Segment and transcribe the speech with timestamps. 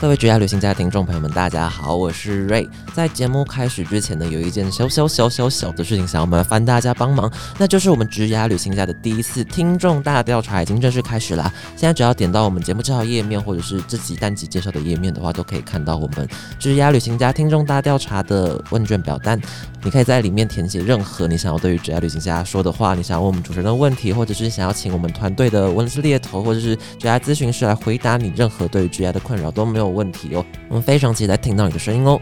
[0.00, 2.68] 各位职业旅行家听众朋友们，大家好，我是瑞。
[2.94, 7.28] 在节目开始之前呢，有一件小小小小小的事情想要麻烦大家帮忙，
[7.58, 11.52] 那就是我们职业旅行家的第一次听众大调查已经正式开始啦。
[11.74, 16.28] 现在只要点到我们节目介绍页面，或者是自己单集介绍的页面的话，都可以看到我们
[16.60, 19.40] 职业旅行家听众大调查的问卷表单。
[19.84, 30.44] 你可以在里面填写任何你想要对于职业旅行家说的话，你想要问我们主持人的问题，或者是想要请我们团队的文字猎头或者是职业咨询师来回答你任何对于职业的困扰都没有问题哦。
[30.68, 32.20] 我们非常期待听到你的声音哦。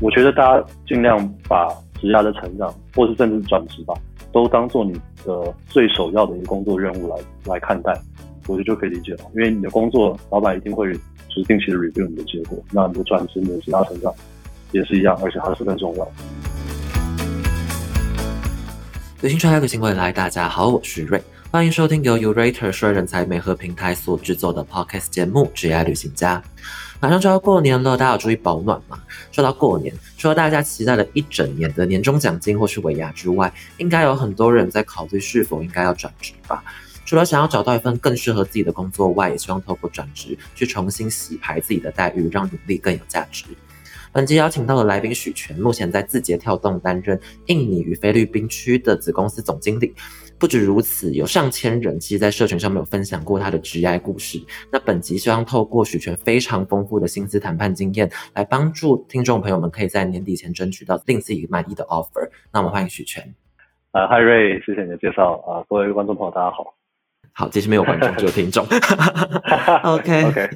[0.00, 1.16] 我觉得大家尽量
[1.48, 1.68] 把
[2.00, 3.94] 职业的成长，或是甚至转职吧，
[4.32, 4.92] 都当做你
[5.24, 7.92] 的最首要的一个工作任务来来看待，
[8.48, 9.20] 我觉得就可以理解了。
[9.36, 10.92] 因为你的工作，老板一定会
[11.44, 14.14] 定期的 review 你的结果，那你的转职、你的其他成长
[14.72, 16.08] 也是一样，而且还是更重要。
[19.20, 21.20] 旅行穿越旅行未来，大家好，我是瑞。
[21.50, 26.36] 欢迎收听由 Urater 说人才美合平台所制作的 Podcast 节目《职业旅行家》。
[27.00, 29.00] 马上就要过年了，大家要注意保暖嘛。
[29.32, 36.62] 说到过年，除了大家期待了一整年的年终奖金或是尾牙之外，应该有很多人在考虑是否应该要转职吧。
[37.08, 43.46] 除了想要找到一份更适合自己的工作外，也希望透过转职去重新洗牌自己的待遇，让努力更有价值。
[44.12, 49.94] 本集邀请到的来宾许权，目前在字节跳动担任印尼与菲律宾区的子公司总经理。
[50.38, 54.38] 不止如此，有上千人其实，在社群上面有分享过他的职业故事。
[54.70, 62.28] 那本集希望透过许权非常丰富的薪资谈判经验，来帮助听众朋友们可以在年底前争取到令自己满意的 offer。
[62.52, 63.34] 那我们欢迎许权。
[63.92, 66.77] 啊，嗨瑞，谢谢你的介绍啊，各位观众朋友，大家好。
[67.38, 68.64] 好，其实没有观众， 只有听众。
[69.86, 70.50] OK OK，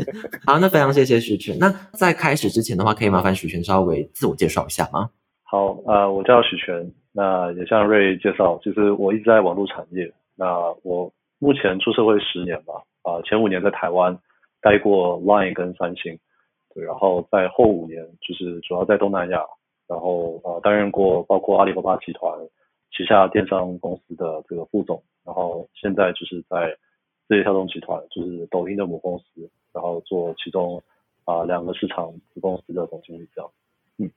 [0.44, 1.56] 好，那非常谢谢许权。
[1.60, 5.08] 那在开始之前的话，可以麻烦许权稍微自我介绍一下吗？
[5.44, 6.90] 好，呃，我叫许权。
[7.12, 10.12] 那也向瑞介绍，其实我一直在网络产业。
[10.34, 14.18] 那我目前出社会十年吧，啊，前五年在台湾
[14.60, 16.18] 待过 Line 跟三星，
[16.74, 19.40] 对，然后在后五年就是主要在东南亚，
[19.86, 22.32] 然后呃担任过包括阿里巴巴集团
[22.96, 26.76] 旗下电商公司的这个副总，然后现在就是在
[27.26, 30.82] 字节跳动集团，就是抖音的母公司，然后做其中
[31.24, 33.50] 啊两个市场子公司的总经理这样。
[33.98, 34.10] 嗯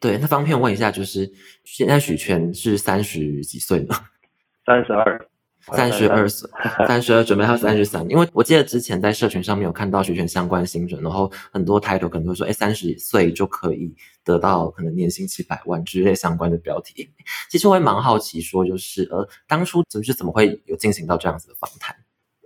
[0.00, 1.30] 对，那方便问一下，就是
[1.64, 3.94] 现在许权是三十几岁呢？
[4.66, 5.28] 三十二，
[5.62, 6.50] 三十二岁，
[6.86, 8.08] 三十二，准备到三十三。
[8.10, 17.08] 因为我记得之前在社群上面有看到学权相关新闻，然后很多 title 可能会说，哎，三十岁就可以得到可能年薪七百万之类相关的标题。
[17.48, 21.96] 其实我也蛮好奇，说就是呃，当初就是怎么会有进行到这样子的访谈？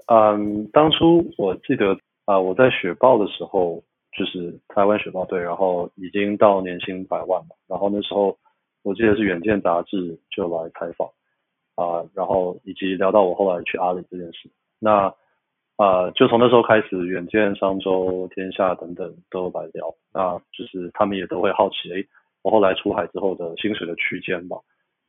[0.06, 3.82] 嗯，当初我记得啊，我在雪豹的时候。
[4.19, 8.34] 就是台湾雪豹队，然后已经到年薪百万嘛，然后那时候
[8.82, 11.06] 我记得是远见杂志就来采访
[11.76, 14.50] 啊，然后以及聊到我后来去阿里这件事，
[14.81, 15.14] 那
[15.76, 22.04] 啊就从那时候开始，远见、商周、天下等等都来聊，那就是他们也都会好奇，哎，
[22.42, 24.56] 我后来出海之后的薪水的区间吧，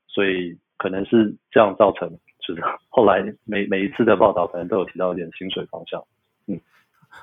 [0.07, 2.09] 所以可能是这样造成，
[2.45, 6.03] 就是 后来每每一次的报道可能都有提到一点薪水方向，
[6.47, 6.59] 嗯。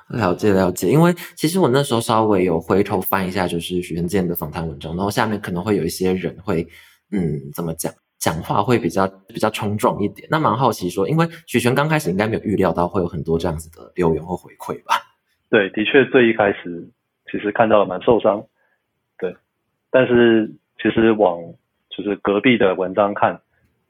[0.09, 6.67] 了解了解，因为其实我那时候稍微有回头翻一下，就是许元健的访谈文章，然后下面可能会有一些人会，
[7.11, 7.93] 嗯，怎么讲，
[8.25, 10.27] 讲话会比较比较冲撞一点。
[10.31, 14.95] 那蛮好奇说，因为许权刚开始应该没有预料到会有很多这样子的留言或回馈吧？
[15.51, 16.89] 对，的确最一开始
[17.31, 18.43] 其实看到了蛮受伤，
[19.19, 19.35] 对，
[19.91, 21.39] 但是其实往
[21.91, 23.39] 就是隔壁的文章看，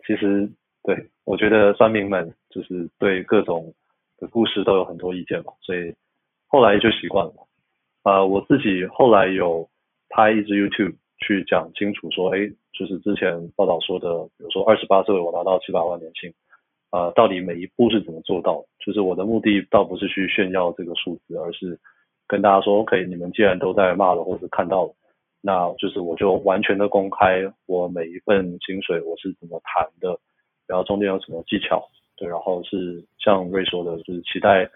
[0.06, 0.50] 其实
[0.84, 3.74] 对我觉得酸民们就是对各种。
[4.18, 5.94] 的故事都有很多意见嘛，所以
[6.48, 7.34] 后来就习惯了。
[8.04, 9.70] 呃，我自己后来有
[10.08, 12.40] 拍一支 YouTube 去讲清楚说，哎，
[12.74, 16.34] 就是之前报道说的，比如说二十八岁我拿到七百万年薪，
[16.92, 18.66] 呃，到底每一步是怎么做到？
[18.86, 21.80] 就是我的目的倒不是去炫耀这个数字，而是
[22.28, 24.94] 跟大家说，OK，你们既然都在骂了或者看到了，
[25.42, 30.20] 那就是我就完全的公开我每一份薪水我是怎么谈的，
[30.68, 31.88] 然后中间有什么技巧。
[32.18, 34.70] 对，然后是像瑞说的，就是期待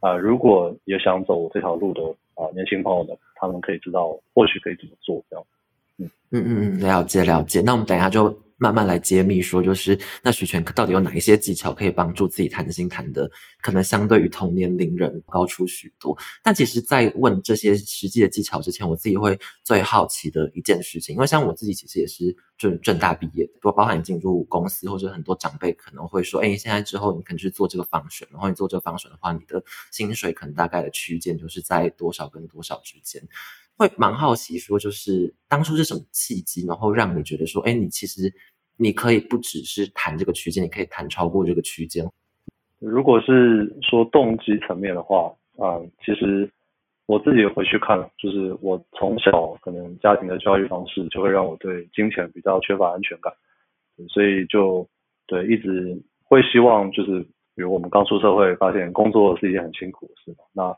[0.00, 2.02] 啊，如果也想走这条路的
[2.34, 5.44] 啊年轻朋友们，他们可以知道或许可以怎么做这样。
[5.98, 7.60] 嗯嗯嗯，了解了解。
[7.60, 8.42] 那我们等一下就。
[8.56, 13.28] 慢慢来揭秘，说就是那许权到底有哪一些技巧可以帮助自己谈心谈的，
[13.60, 16.16] 可能相对于同年龄人高出许多。
[16.40, 33.20] 但其实，在问这些实际的技巧之前，我自己会最好奇的一件事情，因为像我自己其实也是正正大毕业的，不包含进入公司或者很多长辈可能会说，哎，现在之后你可能去做这个方选，然后你做这个方选的话，你的薪水可能大概的区间就是在多少跟多少之间。
[33.76, 38.32] 会蛮好奇，说就是当初是什么契机，然后让你觉得说，哎，你其实
[38.76, 42.04] 你可以不只是谈这个区间，你可以谈超过这个区间。
[42.78, 46.50] 如果是说动机层面的话，啊、其实
[47.06, 53.32] 我自己回去看，就是我从小可能家庭的教育方式就会让我对金钱比较缺乏安全感，
[54.08, 54.86] 所以就
[55.26, 57.20] 对一直会希望就是，
[57.54, 60.76] 比如我们刚出社会，发现工作是一件很辛苦的事嘛，那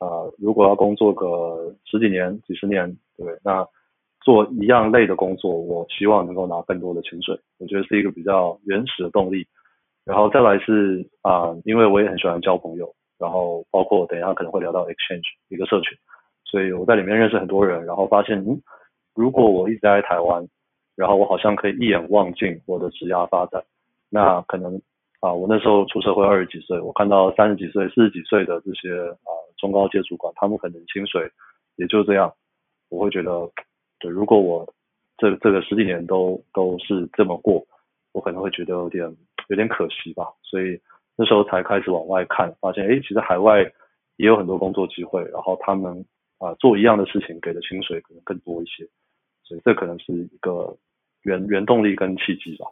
[0.00, 3.26] 呃，如果要工作个十几年、几十年，对？
[3.42, 3.66] 那
[4.20, 9.46] 做一样类的工作，我希望能够拿更多的薪水，我觉得是一个比较原始的动力。
[10.04, 15.96] 然后再来是啊、因为我也很喜欢交朋友，然后包括等一下可能会聊到 exchange 一个社群，
[16.44, 18.60] 所以我在里面认识很多人，然后发现，嗯，
[19.14, 20.46] 如果我一直在台湾，
[20.96, 23.62] 然后我好像可以一眼望尽我的职涯发展，
[24.08, 24.80] 那可能
[25.20, 31.28] 啊，我那时候出社会二十几岁，我看到三十几岁、四十几岁的这些啊中高阶主管，他们可能薪水
[31.76, 32.32] 也就这样，
[32.88, 33.50] 我会觉得，
[33.98, 34.72] 对，如果我
[35.16, 37.66] 这这个十几年都都是这么过，
[38.12, 39.16] 我可能会觉得有点
[39.48, 40.80] 有点可惜吧，所以
[41.16, 43.62] 那时候才开始往外看，发现诶，其实海外
[44.18, 46.04] 也有很多工作机会，然后他们
[46.38, 48.88] 啊、做一样的事情给的薪水可能更多一些，
[49.42, 50.76] 所以这可能是一个
[51.22, 52.66] 原原动力跟契机吧。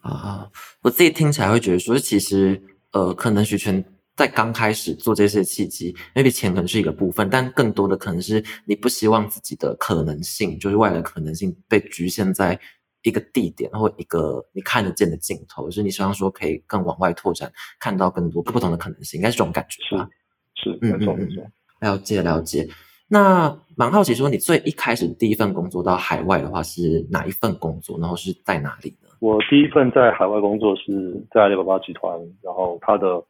[0.00, 0.50] 啊，
[0.82, 2.60] 我自己听起来会觉得说，其实
[2.92, 3.84] 呃，可能许权
[4.16, 12.58] 在刚开始做这些契机，maybe 钱可能是一个部分，但更多的可能是你不希望自己的可能性，就是未来的可能性被局限在
[13.02, 20.08] 一个地点或一个你看得见的镜头，就是你希望说可以更往外拓展，看到更多不同的可能性，应该是这种感觉吧？
[20.56, 21.52] 是，嗯没错嗯嗯。
[21.80, 22.68] 了解了解。
[23.08, 29.08] 那蛮好奇，说你最一开始第一份工作到海外的话是哪一份工作，然后是在哪里呢？
[29.20, 33.22] 我第一份在海外工作是在阿里巴巴集团，然后它的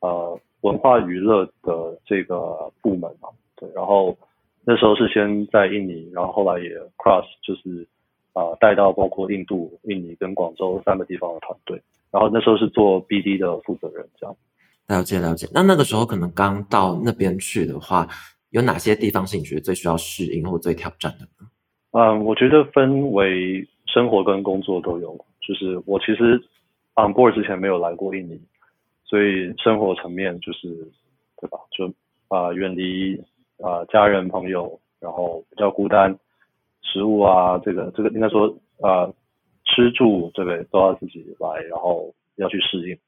[0.00, 4.16] 呃文化娱乐的这个部门嘛，对，然后
[4.64, 7.86] 那时候是先在印尼，然后后来也 cross 就是
[8.32, 11.78] 啊、呃带到包括印度、印尼跟广州三个地方的团队，
[12.10, 14.34] 然后那时候是做 BD 的负责人这样。
[14.88, 15.46] 了解了解。
[15.52, 18.08] 那那个时候可能刚到那边去的话，
[18.48, 21.50] 有哪些地方是你觉得最需要适应或最挑战的呢？
[21.92, 25.22] 嗯，我觉得分为生活跟工作都有。
[25.46, 26.36] 就是我其实
[26.96, 28.40] on board 之前没有来过印尼，
[29.04, 30.68] 所以生活层面就是
[31.36, 31.58] 对吧？
[31.70, 31.92] 就
[32.28, 33.16] 啊、远离
[33.62, 36.18] 啊、家人朋友，然后比较孤单，
[36.82, 38.48] 食物啊这个这个应该说
[38.80, 39.12] 啊、
[39.64, 42.98] 吃住这个都要自己来，然后要去适应。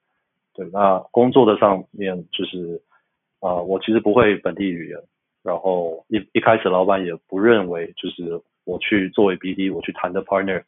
[0.55, 2.81] 对，那工作的上面就是
[3.41, 4.99] 啊、我其实不会本地语言，
[5.43, 10.63] 然后一一开始老板也不认为就是我去作为 BD 我去谈的 partner，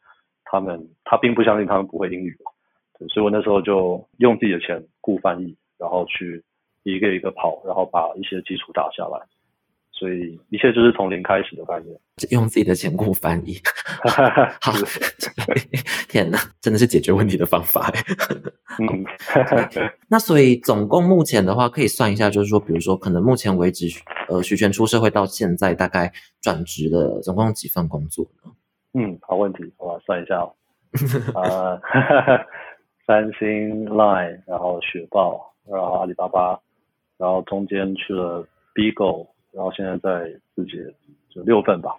[0.51, 2.35] 他们他并不相信他们不会英语，
[2.97, 6.43] 对，所以我那时候就用自己的钱雇翻译，然后去
[6.83, 9.19] 一个一个跑，然后把一些基础打下来，
[9.91, 11.95] 所以一切就是从零开始的概念。
[12.31, 13.55] 用自己的钱雇翻译，
[14.59, 14.73] 好，
[16.09, 18.05] 天哪，真的是解决问题的方法欸。
[18.79, 19.05] 嗯，
[20.09, 23.87] 那所以总共目前的话，可以算一下，就是说，比如说，可能目前为止，
[24.27, 26.11] 呃，徐权出社会到现在，大概
[26.41, 28.51] 转职了总共几份工作呢？
[28.93, 30.51] 嗯，好问题，我来算一下哦。
[31.35, 31.79] 呃，
[33.05, 36.59] 三星、Line，然后雪豹，然后阿里巴巴，
[37.17, 38.43] 然后中间去了
[38.73, 40.71] Bigo，然后现在在自己，
[41.29, 41.95] 就六份吧，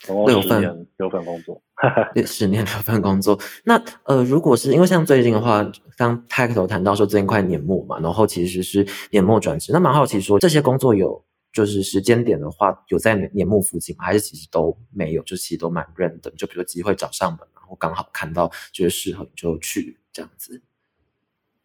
[0.00, 1.60] 总共六份十年六份工作。
[2.26, 3.38] 十年六份工作。
[3.64, 5.66] 那呃，如果是因为像最近的话，
[5.96, 11.22] 刚开头谈到说最近快年末嘛，然后其实是年末转职，那蛮好奇说这些工作有
[11.56, 14.04] 就是时间点的话，有在年末附近吗？
[14.04, 15.22] 还是其实都没有？
[15.22, 20.60] 就其实都蛮 random，就比如说机会找上门，然后刚好看到觉得适合就去这样子。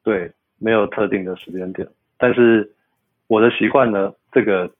[0.01, 1.85] 对，没有特定的时间点，
[2.17, 2.73] 但是
[3.27, 4.71] 我的习惯呢，这个，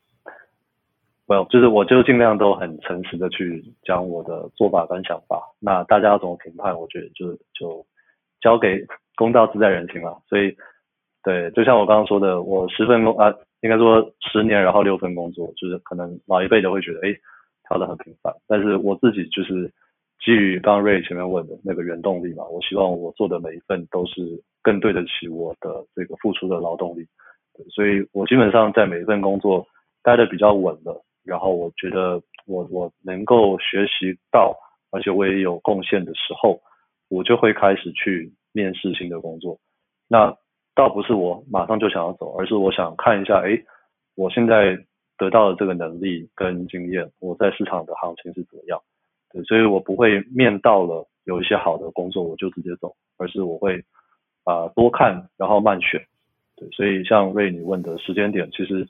[1.27, 5.44] 没有，就是我就尽量都很诚实的去讲我的做法跟想法。
[5.60, 7.86] 那大家要怎么评判，我觉得就就
[8.39, 10.24] 交给公道自在人心了。
[10.30, 10.56] 所以，
[11.22, 17.15] 对，就像我刚刚说的，我十份工啊，应该说十年，然后六份工作，就是可能老一辈的会觉得，哎，
[17.68, 19.72] 跳得很频繁，但是我自己就是
[20.20, 27.08] 基于刚刚瑞前面问的那个原动力嘛，我希望我做的每一份都是更对得起我的这个付出的劳动力，
[27.70, 29.65] 所以我基本上在每一份工作
[30.03, 34.56] 待的比较稳了，然后我觉得我我能够学习到，
[34.91, 36.60] 而且我也有贡献的时候，
[37.10, 39.60] 我就会开始去面试新的工作。
[40.08, 40.36] 那
[40.74, 43.62] 倒不是我马上就想要走，而是我想看一下，哎，
[44.16, 44.78] 我现在
[45.18, 48.80] 得到的这个能力跟经验，我在市场的行情是怎么样。
[49.32, 53.84] 对，所以我不会面到了有一些好的工作我就直接走，而是我会
[54.44, 56.01] 啊、多看，然后慢选。
[56.56, 58.88] 对，所以像瑞你问的时间点，其实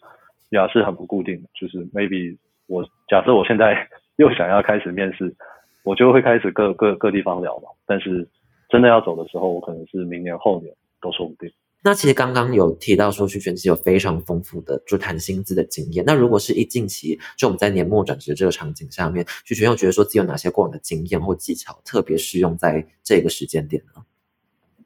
[0.50, 5.36] 也是很不固定的，就是 maybe 我假设我现在 又想要开始面试，
[5.84, 7.70] 我就会开始各各各地方聊嘛。
[7.86, 8.28] 但是
[8.70, 11.52] 真的要走的时候，我可能是明年后年都说不定。
[11.84, 16.04] 那其实刚刚有提到说，徐全其实有非常丰富的就谈薪资的经验。
[16.06, 24.04] 那如果是一近期，就我们在年末转职这个场景下面，徐全又觉得说自己有哪些过往的经验或技巧，特别适用在这个时间点呢？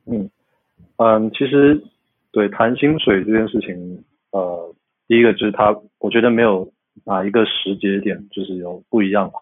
[0.06, 0.30] 嗯
[0.96, 1.84] 嗯，其实
[2.32, 4.74] 对谈薪水这件事情，呃，
[5.10, 6.72] 第一个就是他，我觉得没有
[7.04, 9.34] 哪一个时节点就是有不一样嘛。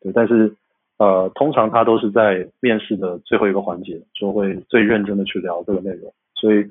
[0.00, 0.54] 对，但是
[0.98, 6.64] 呃，通常他都是在面试的最后一个环节，就会最认真的去聊这个内容，所以。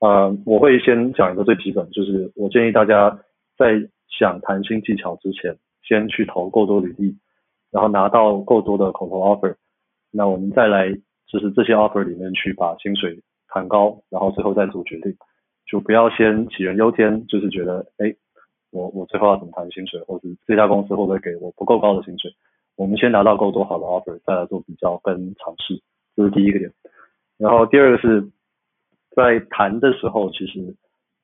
[0.00, 3.20] 呃，我会先讲一个最基本，就是我建议大家
[3.58, 7.18] 在想谈薪技巧之前，先去投够多履历，
[7.70, 9.56] 然后拿到够多的口头 offer，
[10.10, 10.90] 那我们再来
[11.26, 15.14] 就是这些 offer 里面去把薪水谈高，然后最后再做决定，
[15.66, 18.14] 就不要先杞人忧天，就是觉得哎，
[18.70, 22.32] 我我最后要怎么谈薪水，或者这家公司会不会给我不够高的薪水，
[22.74, 25.78] 我们先拿到够多好的 offer，再来做比较跟尝试，
[26.16, 26.72] 这是第一个点，
[27.36, 28.30] 然后第二个是。
[29.20, 30.74] 在谈的时候，其实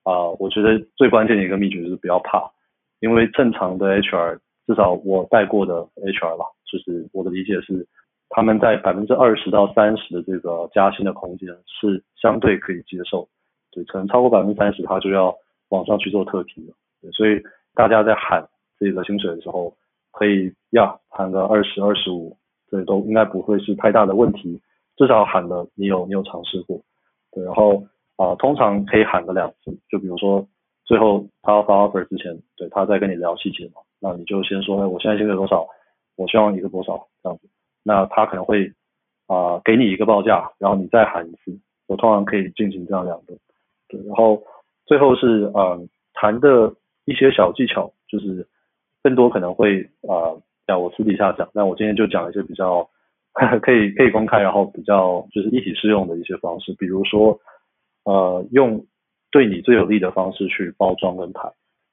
[0.03, 2.51] 啊，我觉得最关键的一个秘诀就是不要怕，
[2.99, 7.87] 因为正常的 HR，至少我带过的 HR 吧，就是我的理解是，
[8.29, 13.27] 他们在百分之二十到三十的这个加薪的空间是相对可以接受，
[13.71, 15.35] 对，可能超过百分之三十，他就要
[15.69, 16.73] 往上去做特提了。
[17.01, 17.41] 对，所以
[17.73, 18.47] 大家在喊
[18.79, 19.75] 这个薪水的时候，
[20.11, 22.37] 可以呀喊个二十二十五，
[22.69, 24.61] 这都应该不会是太大的问题，
[24.95, 26.81] 至少喊了你有你有尝试过。
[27.43, 27.83] 然后
[28.15, 30.47] 啊，通常可以喊个两次，就比如说
[30.85, 35.67] 最后他要发 offer 之前，对他在跟你聊细节嘛，那你就先说，我现在薪水多少，
[36.15, 37.47] 我希望一个多少这样子，
[37.83, 38.73] 那他可能会
[39.27, 43.35] 啊给你一个报价，然后你再喊一次，我通常可以进行这样两个，
[43.87, 44.43] 对，然后
[44.85, 46.73] 最后是嗯谈的
[47.05, 48.47] 一些小技巧，就是
[49.03, 50.35] 更多可能会啊
[50.67, 52.89] 要我私底下讲，但我今天就讲一些比较。
[53.61, 57.39] 可以可以公开，然后比较就是一体适用的一些方式，比如说
[58.03, 58.83] 呃用
[59.29, 61.51] 对你最有利的方式去包装跟谈，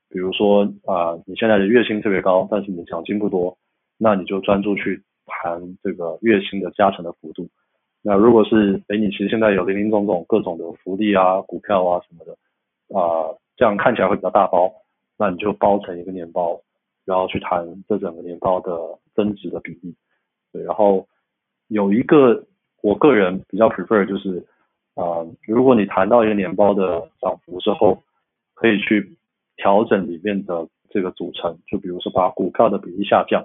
[0.09, 3.59] 比如说啊你现在的月薪特别高，但是你奖金不多，
[3.99, 7.47] 那你就专注去谈这个月薪的加成的幅度。
[8.03, 12.33] 那如果是哎你其实现在有零零总总各种的福利啊股票啊什么的
[12.99, 14.73] 啊，这样看起来会比较大包，
[15.19, 16.59] 那你就包成一个年包，
[17.05, 18.73] 然后去谈这整个年包的
[19.15, 19.95] 增值的比例，
[20.51, 21.07] 对，然后。
[21.75, 22.45] 有一个
[22.83, 24.47] 我个人比较 prefer 就是，
[24.95, 28.01] 啊，如果你谈到一个年报的涨幅之后，
[28.55, 29.17] 可以去
[29.57, 33.45] 调整里面的这个组成，就比如说把股票的比例下降，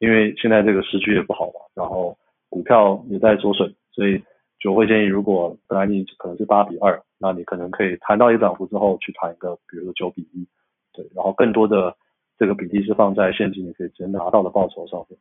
[0.00, 2.18] 因为现在这个时局也不好嘛，然后
[2.50, 4.22] 股票也在缩水，所以
[4.60, 10.46] 就会建议，如果本来你可能是八比二，那你可能可以谈到一个涨幅之后去谈一个，比如说九比一，
[10.92, 11.96] 对，然后更多的
[12.36, 15.18] 这个比例是放在现金你可以直接拿到的报酬上面，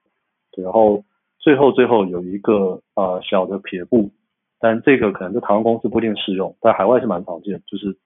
[0.52, 1.02] 对，然后。
[1.42, 4.12] 最后，最后有一个呃小的撇步，
[4.60, 7.62] 但这个可能在台湾公司不一定适用，在海外是蛮常见。
[7.66, 7.98] 就是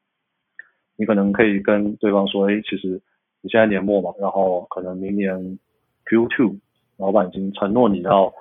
[0.96, 3.01] 你可能可以跟对方说，哎，其实
[3.42, 5.60] 你现在年末嘛，然后可能明年
[6.06, 6.56] Q two，
[6.98, 8.34] 老板已经承诺你要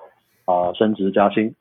[0.45, 1.53] 啊升职加薪，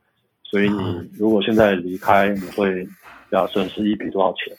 [0.44, 2.86] 所以你如果现在离开，你会
[3.30, 4.56] 要损失一笔多少钱？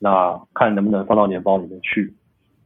[0.00, 2.12] 那看能不能放到年包里面去，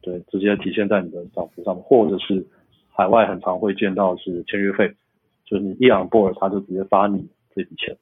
[0.01, 2.43] 对，直接体现在你的账户上，或者是
[2.89, 4.91] 海外很常会见到是签约费。
[5.45, 7.95] 就是你一 on board，他就直接发你这笔钱，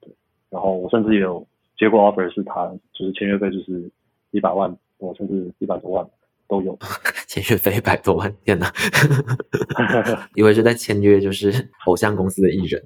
[0.00, 0.14] 对。
[0.50, 3.90] 然后我甚至也有接过 offer，是他就是签约费就是
[4.30, 6.06] 一百万，我甚至一百多万
[6.48, 6.78] 都有。
[7.28, 8.72] 签约费一百多万，天哪！
[10.34, 11.52] 以为是在签约，就是
[11.86, 12.82] 偶像公司的艺人。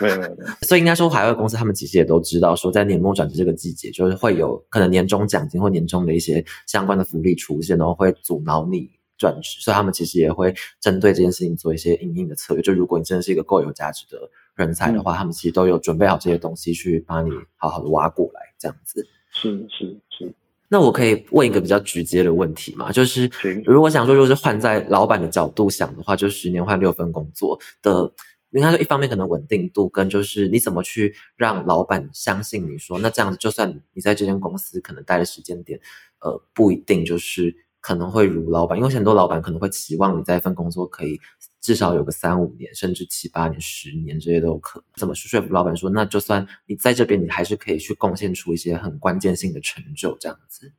[0.00, 0.36] 没有没有。
[0.62, 8.88] 所以应该说，海外公司他们其实也都知道，说在年末转职这个季节，就是会有可能年终奖金或年终的一些相关的福利出现，然后会阻挠你。
[9.22, 12.62] 转职，所以他们其实也会针对这件事情做一些应应的策略。
[12.62, 14.18] 就如果你真的是一个够有价值的
[14.56, 19.06] 人才的话，他们其实都有准备好这些东西去把你好好的挖过来，这样子。
[19.30, 20.34] 是是是。
[20.68, 22.90] 那我可以问一个比较直接的问题嘛？
[22.90, 23.30] 就是
[23.64, 28.12] 如果想说，如果是换在老板的角度想的话，就十年换六份工作的，
[28.50, 35.78] 应该说一方面可能稳定度，跟就是你怎么去让老板相信你说，那这样子就算你在这间公司可能待的时间点，
[36.20, 37.54] 呃，不一定就是。
[37.82, 41.18] 可能会如老板，因为很多老板可能会期望你在一份工作可以
[41.60, 44.84] 至少有个三五年，甚至七八年、十年这些都有可能。
[44.94, 50.72] 怎么去说服老板说，那就算你在这边，你还是可以去贡献出一些很关键性的成就，这样子。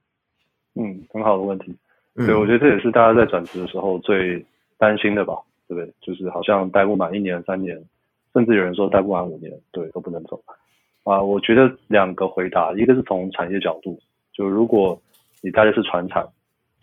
[0.75, 1.75] 嗯，很好的问题。
[2.15, 4.43] 对，我觉得这也是大家在转职的时候最
[4.77, 5.35] 担心的吧，
[5.67, 5.93] 对不对？
[5.99, 7.77] 就是好像待不满一年、三年，
[8.33, 10.41] 甚至有人说待不满五年，对，都不能走。
[11.03, 13.99] 啊，我觉得两个回答，一个是从产业角度，
[14.31, 15.01] 就如果
[15.41, 16.31] 你待的是船厂。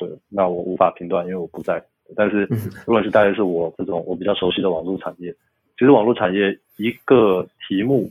[0.00, 1.80] 对，那我无法评断，因为我不在。
[2.16, 2.48] 但是，
[2.86, 5.30] 如果是大概是我这种我比较熟悉的网络产业，
[5.78, 8.10] 其实网络产业一个题目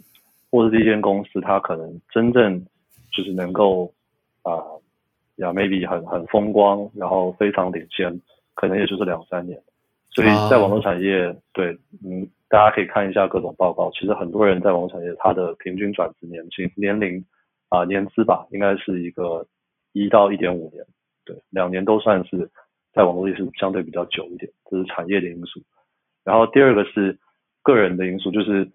[0.52, 2.64] 或者是一间公司，它可能真正
[3.12, 3.92] 就是能够
[4.44, 4.54] 啊，
[5.38, 8.22] 呀 maybe 很很风光，然后非常领先，
[8.54, 9.60] 可能也就是两三年。
[10.12, 17.26] 所以在网络产业，对，嗯，大家可以看一下各种报告，其实很多人在网络产业，他的平均转职年轻年龄
[17.68, 19.46] 啊年资吧，应该是一个
[19.92, 20.86] 一到一点五年，
[21.30, 22.50] 对，两年都算是
[22.92, 25.62] 在网络业是相对比较久一点，这是产业的因素。
[26.24, 27.20] 然后第二个是
[27.62, 28.68] 个人的因素，就是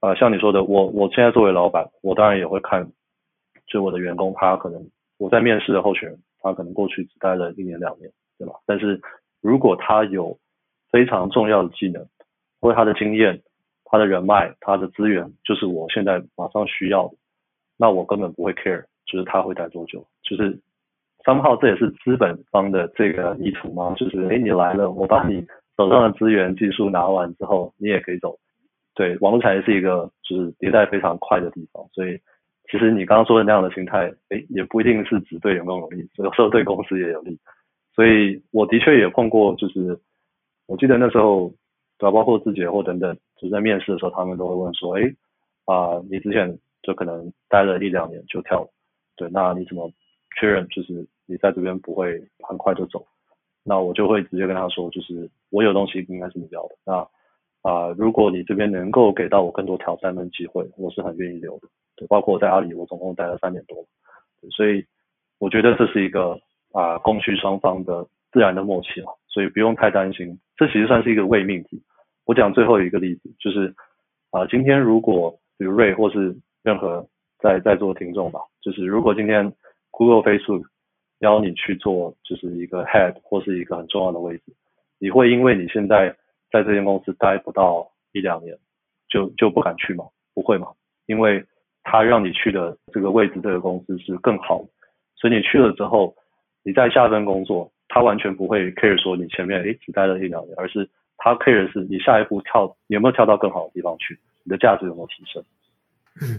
[0.00, 2.92] 呃像你说的，我我现在作为老板，我当然也会看，
[3.66, 8.52] 就我的员工他可能我在面试的候选人，他可能过去只待了一年两年，对吧？
[8.66, 9.00] 但是
[9.40, 10.38] 如果他有
[10.90, 12.06] 非常重要的技能，
[12.60, 13.40] 或者他的经验、
[13.84, 17.14] 他的人脉、他的资源，就是我现在马上需要的，
[17.78, 20.60] 那我根本不会 care，就是他会待多久，就是
[21.28, 23.92] 三号这也是资本方的这个意图吗？
[23.98, 28.38] 就是哎你来了，我把你手上的资源、技术拿完之后，你也可以走。
[28.94, 32.18] 对，网络产业是一个就是迭代非常快的地方，所以
[32.70, 37.38] 其实你刚刚说的那样的心态，哎也不一定是只对员工有利，有时候对公司也有利。
[37.94, 40.00] 所以我的确也碰过，就是。
[40.66, 41.50] 我记得那时候，
[41.98, 42.10] 对吧？
[42.10, 45.02] 包括字节或等等，就在面试的时候，他们都会问说：“哎，
[45.64, 48.68] 啊，你之前就可能待了一两年就跳了，
[49.16, 49.90] 对，那你怎么
[50.38, 53.06] 确认就是你在这边不会很快就走？”
[53.62, 56.74] 那我就会直接跟他说：“就是我有东西应该是你要的。
[56.84, 57.08] 那
[57.62, 61.68] 啊，如果你这边能够给到我更多挑战跟机会，我是很愿意留的。
[61.94, 63.84] 对，包括我在阿里，我总共待了三年多，
[64.50, 64.84] 所以
[65.38, 66.40] 我觉得这是一个
[66.72, 71.80] 啊，供需双方的自然的默契了。”所以不用太担心，这其实算是一个伪命题。
[72.24, 73.72] 我讲最后一个例子，就是
[74.30, 77.06] 啊，今天如果比如瑞或是任何
[77.38, 79.52] 在在座的听众吧，就是如果今天
[79.90, 80.64] Google、Facebook
[81.20, 84.44] 邀你去做就是一个 Head 或是一个很重要的位置，
[84.98, 86.14] 你会因为你现在
[86.50, 88.56] 在这间公司待不到一两年，
[89.08, 90.04] 就就不敢去吗？
[90.34, 90.68] 不会吗？
[91.06, 91.44] 因为
[91.82, 94.64] 他让你去的这个位置，这个公司是更好，
[95.16, 96.14] 所以你去了之后，
[96.62, 97.70] 你在下一份工作。
[97.90, 105.42] 他完全不会 care 说你前面诶只待了一两年，而是他 care 是你下一步跳有没有跳到更好的地方去，你的价值有没有提升？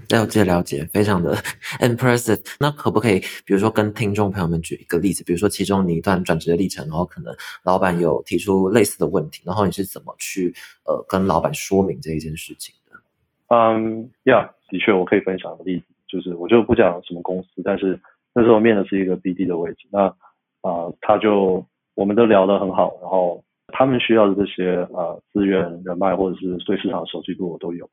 [0.09, 1.35] 了解了解，非常的
[1.79, 2.39] impressive。
[2.59, 10.53] 那可不可以比如说跟听众朋友们举一个例子，比如说其中你一段转职的历程，然后可能老板有提出类似的问题，然后你是怎么去
[10.85, 13.55] 呃跟老板说明这一件事情的？
[13.55, 17.99] 嗯，Yeah，的确我可以分享个例子，就是我就不讲什么公司，但是
[18.33, 20.13] 那时候面的是一个 BD 的位置，那。
[20.61, 21.65] 啊，他就
[21.95, 27.89] 我们都聊得很好，然后他们需要的这些呃资源、人脉或者是对市场熟悉度我都有，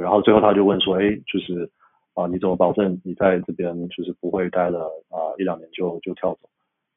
[0.00, 1.70] 然后最后他就问说，哎，就是
[2.14, 6.48] 啊，你怎么保证你在这边就是不会待了啊一两年就就跳走？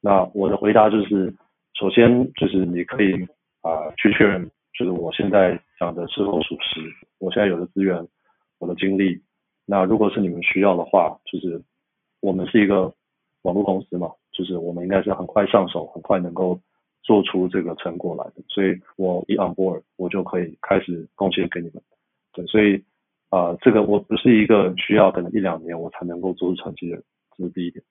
[0.02, 1.34] 那我的回答就是，
[1.74, 3.14] 首先就是你可以
[3.62, 6.82] 啊去确认，就是我现在讲的是否属实，
[7.20, 8.08] 我现在有的资源、
[8.60, 9.22] 我的精力，
[9.66, 11.62] 那如果是你们需要的话，就是
[12.22, 12.94] 我们是一个
[13.42, 14.12] 网络公司嘛。
[14.32, 16.58] 就是我们应该是很快上手，很快能够
[17.04, 21.84] 做出这个成果来的，所以我一 on board 我就可以开始贡献给你们。
[22.32, 22.82] 对，所以
[23.30, 26.98] 啊，这个我不是一个需要可能一两年我才能够做出成绩的，
[27.38, 27.84] 这是第一点。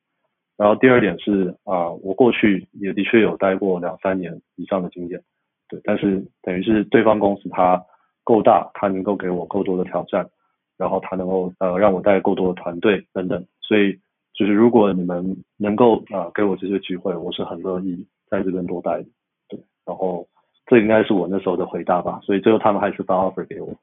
[0.57, 5.22] 然后第二点是啊，我过去也的确有待过两三年以上的经验，
[5.68, 7.83] 对，但是等于是对方公司它
[8.24, 10.29] 够大，它能够给我够多的挑战，
[10.77, 13.98] 然后它能够呃让我带够多的团队等等，所以。
[14.35, 19.09] 就是如果你们能够啊给我这些机会，我是很乐意在这边多待的，
[19.48, 19.59] 对。
[19.85, 20.29] 然后
[20.66, 23.74] 这应该是我那时候的回答吧，所以最后他们还是发 offer 给我。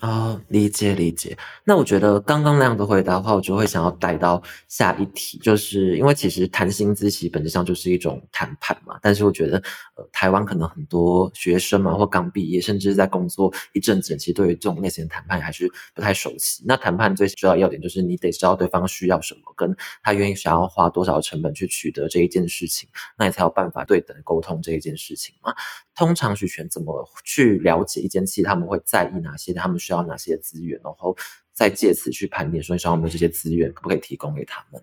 [0.00, 1.36] 哦，理解理解。
[1.62, 8.98] 那我觉得刚刚那样的回答的话，我就会想要带到下一题，就是因为其实谈薪资其实本质上就是一种谈判嘛。
[9.00, 9.56] 但是我觉得，
[9.94, 16.64] 呃，台湾可能很多学生嘛，或刚毕业，甚至在工作一阵子，其实对于这种类型的谈判还是不太熟悉。
[16.66, 25.54] 那谈判最主要要点就是你得知道对方需要什么，跟他愿意想要花多少成本去取得这一件事情，那你才有办法对等沟通这一件事情嘛。
[25.94, 31.14] 通常许权怎么去了解一间企业，他们会在意哪些，他们需要哪些资源，然后
[31.52, 34.80] 再借此去盘点，说你想要没有这些资源，可不可以提供给他们？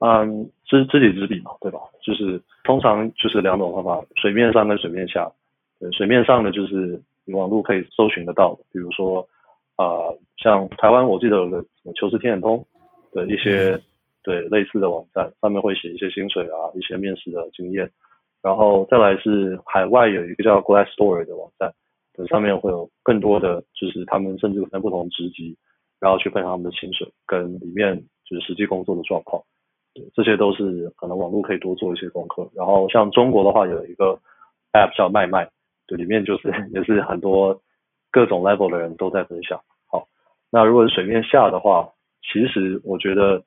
[0.00, 1.80] 嗯，知知己知彼嘛，对吧？
[2.02, 5.30] 就是通常就是两种方法，水面上跟水面下。
[5.80, 9.28] 对，水面上的就是你网络可以搜寻得到，比如说
[9.76, 11.64] 啊，像台湾我记得有个
[11.96, 12.64] 求是天眼通
[13.12, 13.80] 的一些
[14.22, 17.90] 对类似的网站，上面会写一些薪水啊，一些面试的经验。
[18.40, 21.74] 然后再来是海外有一个叫 Glassdoor 的网站，
[22.26, 25.56] 上面会有更多的就是他们甚至在不同职级，
[26.00, 29.42] 然后去分享他们的薪水跟里面就是实际工作的状况，
[29.94, 32.50] 对，这些都是可能网络可以多做一些功课。
[32.54, 34.18] 然后像中国的话有一个
[34.72, 35.48] App 叫麦麦，
[35.86, 37.60] 对，里面就是 也是很多
[38.10, 39.60] 各种 level 的人都在分享。
[39.86, 40.08] 好，
[40.50, 41.90] 那如果是水面下的话，
[42.22, 43.42] 其实我觉得，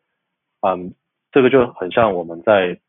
[0.61, 0.93] 嗯，
[1.31, 2.79] 这个就很像我们在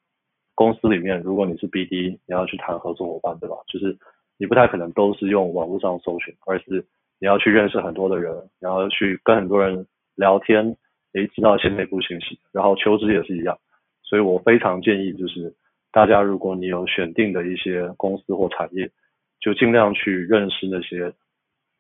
[0.55, 3.57] 公司里面，如果你是 BD，你要去谈合作伙伴，对吧？
[3.67, 3.97] 就是
[4.43, 6.85] 你不太可能都是用网络上搜寻，而是
[7.21, 10.77] 你要去认识很多的人，然后去跟很多人聊天，
[11.13, 13.57] 诶，知道一些内部信息，然后求职也是一样。
[14.03, 15.55] 所以我非常建议，就是
[15.93, 18.91] 大家如果你有选定的一些公司或产业，
[19.39, 21.13] 就尽量去认识那些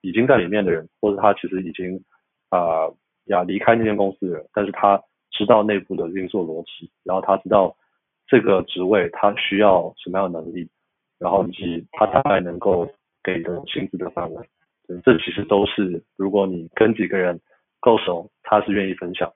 [0.01, 2.01] 已经在里面的人，或者他其实已经
[2.51, 2.87] 啊
[3.25, 7.75] 要离开那间公司的人，但是他知道内部的运作逻辑，然后他知道
[8.29, 10.69] 这个职位他需要什么样的能力，
[11.23, 12.85] 然后以及他大概能够
[13.23, 14.45] 给的薪资的范围，
[15.05, 17.41] 这其实都是如果你跟几个人
[17.79, 19.33] 够熟，他是愿意分享。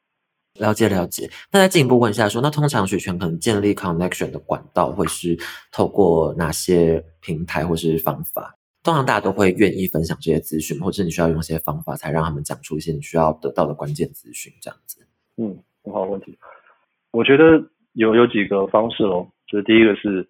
[0.59, 5.37] 了解了解，那再进一步问一下，说那通常学权可能建立 connection 的管道会是
[5.70, 8.57] 透过哪些平台或是方法？
[8.83, 15.07] 通常大家都会愿意分享这些资讯，或者你需要用一些方法才让他们讲出一些你需要得到的关键资讯，这样子。
[15.37, 16.38] 嗯，很好的问题。
[17.11, 20.27] 我觉得有有几个方式咯，就是第一个是，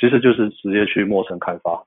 [0.00, 1.84] 其实就是直接去陌生开发，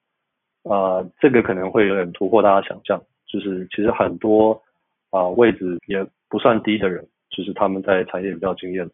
[0.64, 4.62] 啊，这个可能会有点突破大家想象，就是其实很多
[5.10, 7.06] 啊位置也不算低的人。
[7.36, 8.88] 就是他们在产业比较经验，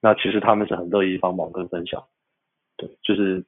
[0.00, 2.02] 那其实他们是很乐意帮忙跟分享，
[2.78, 3.44] 对，就是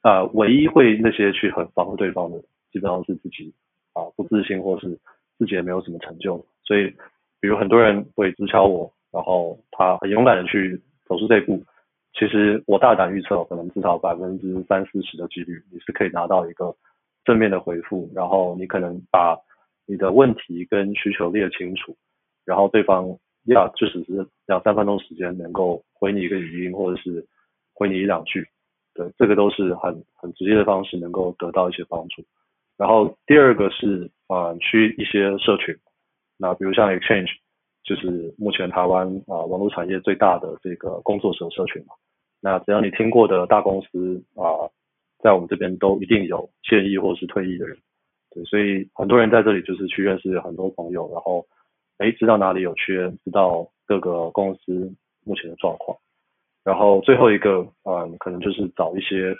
[0.00, 2.40] 啊，唯一会那些去很防对方的，
[2.72, 3.54] 基本上是自己
[3.92, 4.98] 啊不自信或是
[5.38, 6.90] 自己也没有什么成就，所以
[7.38, 11.62] 比如很多人会直敲我，然后他很勇敢的去走出这一步，
[12.12, 16.74] 其实我大胆预测，可能至少百分之三四十的几率你是可以拿到一个
[17.24, 19.38] 正面的回复，然后你可能把
[19.86, 21.96] 你的问题跟需求列清楚，
[22.44, 23.18] 然后对方。
[23.46, 27.26] 要就只是两三分钟时间能够回你一个语音，或者是
[27.74, 28.46] 回你一两句，
[28.94, 32.24] 对，这个都是很很直接的方式，能够得到一些帮助。
[32.78, 35.76] 然后第二个是啊，去一些社群，
[36.38, 37.30] 那比如像 Exchange，
[37.84, 41.94] 就是目前台湾啊网络产业最大的这个工作者社群嘛。
[42.40, 44.70] 那只要你听过的大公司啊，
[45.22, 47.76] 在我们这边都一定有现役或是退役的人，
[48.30, 51.46] 对，所以很多人在这里就是去认识很多朋友，然后。
[51.98, 54.92] 哎，知道哪里有缺，知道各个公司
[55.24, 55.96] 目前的状况，
[56.64, 59.32] 然后最后一个，嗯，可能就是找一些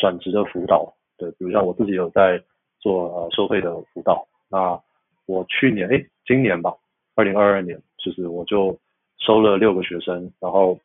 [0.00, 2.42] 转职的辅导，对，比如像我自己有在
[2.80, 4.80] 做呃收费的辅导，那
[5.26, 6.74] 我去年，哎，今年吧，
[7.14, 8.78] 二零二二年，就是我就
[9.18, 10.78] 收了六个学生，然后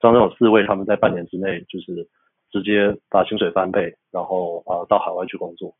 [0.00, 2.06] 当中有四位他们在半年之内就是
[2.50, 5.74] 直接把薪水翻倍，然后啊到海外去工作，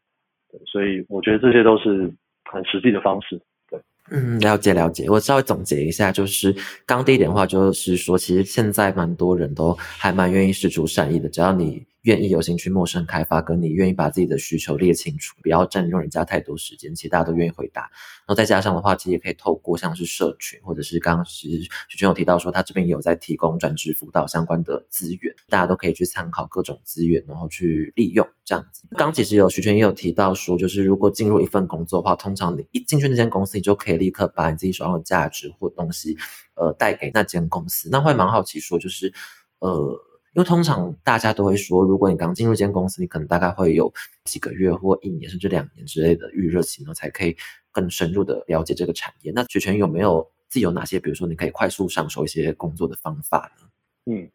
[0.50, 2.12] 对，所以我觉得这些都是
[2.44, 3.40] 很实际的方式。
[3.68, 5.08] 对嗯，了解了解。
[5.08, 6.54] 我稍微总结一下，就是
[6.86, 11.84] 刚第一点的话，就是说，其实现在蛮多人都还蛮愿意施出善意的，只要你。
[12.06, 17.82] 愿意有兴趣陌生开发，跟你愿意把自己的需求列清楚，不要占用人家太多时间，其实大家都愿意回答。
[17.82, 28.84] 然后再加上的话，其实也可以透过像是社群，或者是刚刚其实徐军有提到说，他这边有在提供转职辅导相关的资源，大家都可以去参考各种资源，然后去利用这样子。
[28.96, 36.16] 刚其实有徐权也有提到说，就是如果进入一份工作的话，通常你一进去那间公司，你就可以立刻把你自己手上的价值或东西，
[36.54, 37.88] 呃，带给那间公司。
[37.90, 39.12] 那会蛮好奇说，就是
[39.58, 40.00] 呃。
[40.36, 43.90] 因为通常大家都会说，如果你刚进入一间公司，你可能大概会有
[44.24, 47.34] 几个月或一年甚至两年之类的预热期呢，才可以
[47.72, 49.32] 更深入的了解这个产业。
[49.34, 53.66] 那学权有没有自己有哪些，比如说你可以快速上手一些工作的方法呢？
[54.12, 54.28] 嗯，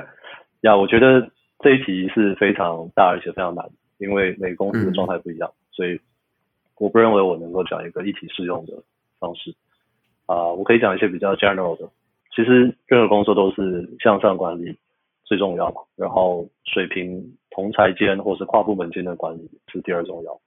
[0.64, 6.00] 呀，我觉得这一题是非常大而且非常难，因为每个公司的状态不一样，所以
[6.78, 8.82] 我不认为我能够讲一个一体适用的
[9.18, 9.54] 方式。
[10.24, 11.86] 啊，我可以讲一些比较 general 的。
[12.34, 14.78] 其实任何工作都是向上管理。
[15.32, 20.38] 最重要，然后水平同才间或是跨部门间的管理是第二重要，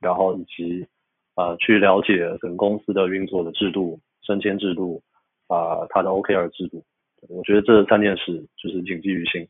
[0.00, 0.86] 然后以及
[1.34, 5.02] 啊去了解整公司的运作的制度、升迁制度
[5.48, 6.84] 啊它的 OKR 制度，
[7.28, 9.48] 我觉得这三件事就是谨记于心。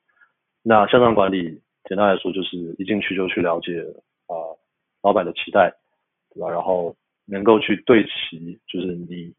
[0.63, 3.85] 那向上管理简单来说就是一进去就去了解
[4.27, 4.35] 啊
[5.03, 5.71] 老板的期待，
[6.31, 6.49] 对吧？
[6.49, 9.35] 然后能够去对齐，就是你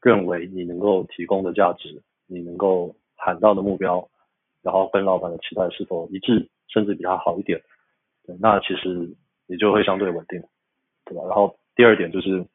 [0.00, 4.08] 认为你能够提供的价值，你能够喊到的目标。
[4.64, 7.62] 然后跟老板的期待是否一致，甚至比他好一点，
[8.26, 9.14] 对，那其实
[9.46, 10.42] 也就会相对稳定，
[11.04, 11.22] 对吧？
[11.26, 12.46] 然后第二点就是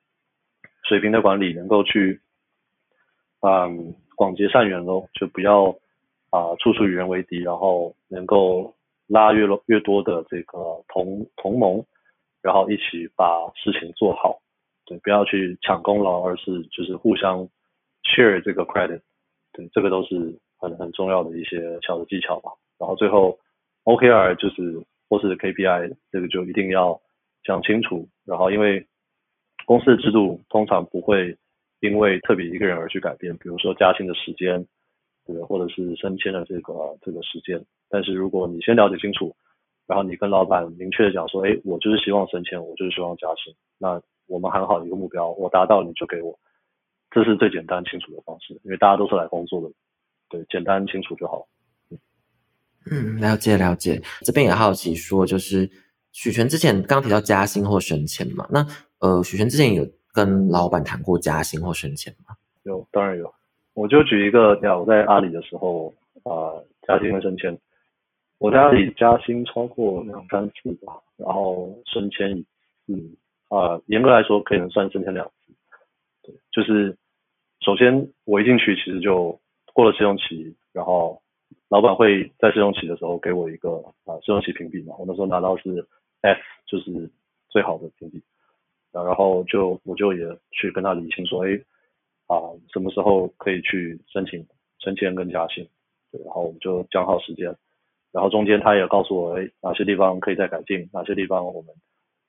[0.86, 2.20] 水平的管理能够去，
[3.42, 5.70] 嗯，广结善缘喽，就不要
[6.32, 8.74] 啊处处与人为敌，然后能够
[9.06, 11.86] 拉越越多的这个同同盟，
[12.42, 14.40] 然后一起把事情做好，
[14.86, 17.48] 对，不要去抢功劳，而是就是互相
[18.04, 19.02] share 这个 credit，
[19.54, 20.40] 对，这个都是。
[20.60, 23.40] 很很重要的一些小的技巧吧，然后最后
[23.86, 27.00] OKR 就是或是 KPI 这个就一定要
[27.44, 28.86] 讲清楚，然后因为
[29.66, 31.38] 公司的制度通常不会
[31.80, 34.66] 因为特别一个人而去改变，比如说加薪的时间，
[35.26, 37.64] 对，或者是升迁的这个这个时间。
[37.90, 39.34] 但是如果你先了解清楚，
[39.88, 46.38] 然后你跟老板明确的讲说，哎，我就是希望升迁，我就是希望加薪，那我们很好的一个目标，我达到你就给我，
[47.10, 49.74] 这是最简单清楚的方式，因为大家都是来工作的，
[50.30, 51.48] 对，简单清楚就好。
[52.90, 54.02] 嗯，了解了解。
[54.22, 55.70] 这边也好奇说，就是
[56.12, 58.66] 许权之前刚提到加薪或升迁嘛，那
[59.00, 62.36] 呃，许权之前有跟老板谈过加薪或升迁吗？
[62.64, 63.34] 有，当然有。
[63.74, 66.52] 我就举一个，我在阿里的时候啊，
[66.88, 67.58] 加薪跟升迁。
[68.38, 72.46] 我在阿里加薪超过两三次吧，然后升迁一
[72.86, 73.18] 次，
[73.50, 75.54] 啊，严格来说可以能算升迁两次。
[76.24, 76.98] 对，就是
[77.62, 79.40] 首先我一进去其实就
[79.80, 81.22] 过了试用期，然后
[81.70, 85.88] 老板会在试用期的时候给我一个啊试用期评比嘛，我那时候拿到是
[86.20, 86.38] F，
[86.68, 87.10] 就是
[87.48, 88.22] 最好的评比，
[88.92, 91.58] 然后就我就也去跟他理清说，哎，
[92.28, 92.36] 啊
[92.74, 94.46] 什么时候可以去申请
[94.80, 95.66] 升迁跟加薪，
[96.12, 97.56] 对，然后我们就讲好时间。
[98.12, 101.74] 然后中间他也告诉我，哎，哪些地方可以再改进，哪些地方我们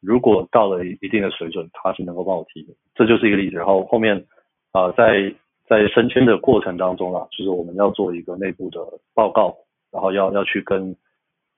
[0.01, 3.57] 如果到了一定的水准，他是能够帮我提的，这就是一个例子。
[3.57, 4.25] 然后后面
[4.71, 5.35] 啊，在
[5.71, 8.81] 在升迁的过程当中啊，就是我们要做一个内部的
[9.15, 9.57] 报告，
[9.93, 10.95] 然后要要去跟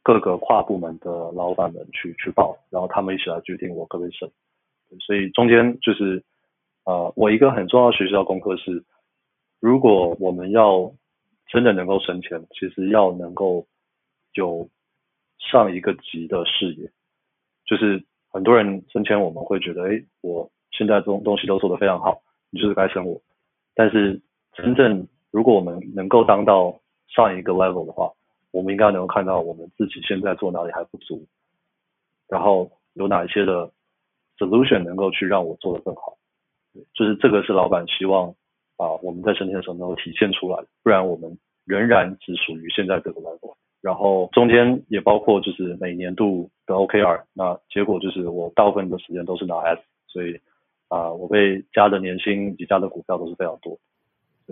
[0.04, 4.30] 各个跨部门的老板们去去报，然后他们一起来决定我可不可以升。
[5.00, 6.22] 所以中间就是
[6.84, 8.84] 啊，我一个很重要学习到功课是，
[9.58, 10.92] 如果我们要
[11.48, 13.66] 真的能够升迁，其实要能够。
[14.34, 14.66] 有
[15.50, 16.90] 上一个级的视野，
[17.66, 23.20] 就是很多人升迁，我们会觉得，哎，我现在东东西都做得非常好，你就是该升我。
[23.74, 24.20] 但是
[24.52, 28.12] 真正如果我们能够当到上一个 level 的话，
[28.50, 31.26] 我们应该能够看到我们自己现在做哪里还不足，
[32.28, 33.70] 然后有哪一些的
[34.38, 36.16] solution 能够去让我做得更好。
[36.94, 38.28] 就是这个是老板希望
[38.76, 43.54] 啊我们在升迁的时候能够体现出来，不然我们仍然只属于现在这个 level。
[43.80, 50.40] 然后中间也包括就是每年度的 OKR，那结果就是我大部分的时间都是拿 S，所以
[50.92, 53.78] 啊，我被加的年薪以及加的股票都是非常多。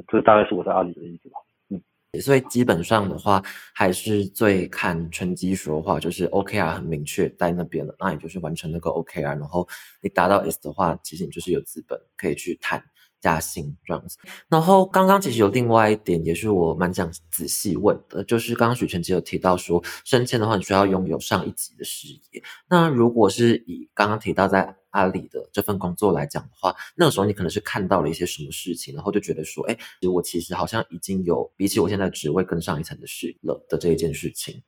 [0.09, 1.39] 这大概是我在阿里的意思吧。
[1.69, 1.81] 嗯，
[2.21, 3.43] 所以基本上的话，
[3.75, 9.69] 还是最看成绩说话，就是 OKR 很明确在那边了，那也就是完成那个 OKR，然后
[10.03, 12.83] 你达到 S 的话，其实你就是有资本可以去谈。
[13.23, 14.17] 加薪这样子，
[14.49, 22.43] 然后刚刚其实有另外一点，也是我蛮想仔细问的，就是刚刚许晨杰有提到说，升迁的话你需要拥有上一级的视野。
[22.71, 29.77] 那如果是以刚刚提到在阿里的这份工作来讲的话，那个时候你可能是看到了一些什么事情，然后就觉得说，哎，
[30.13, 34.63] 我其实好像已经有比起我现在职位更上一层的事了的这一件事情。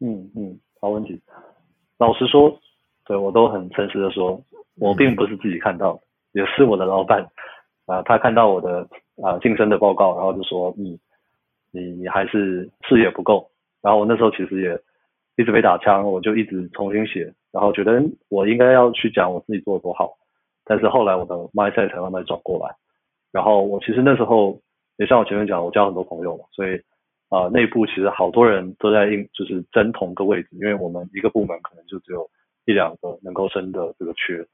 [0.00, 1.20] 嗯嗯，好问题。
[1.98, 2.60] 老实说，
[3.06, 4.42] 对我都很诚实的说，
[4.74, 6.00] 我并不是自己看到，
[6.32, 7.26] 也是我的老板。
[7.86, 8.86] 啊，他看到我的
[9.22, 10.98] 啊晋升的报告，然后就说，嗯，
[11.70, 13.48] 你你还是视野不够。
[13.80, 14.76] 然后我那时候其实也
[15.36, 20.12] 一直被打枪，我就一直重新写，然后觉得我应该要去讲我自己做的多好。
[20.64, 22.76] 但是后来我的 mindset 才慢慢转过来。
[23.32, 24.60] 然后我其实那时候
[24.98, 26.80] 也像我前面讲，我交很多朋友嘛，所以
[27.30, 32.28] 啊内部其实好多人都在应就是争同个位置，因为我们一个部门可能就只有
[32.66, 34.46] 一两个能够升的这个缺，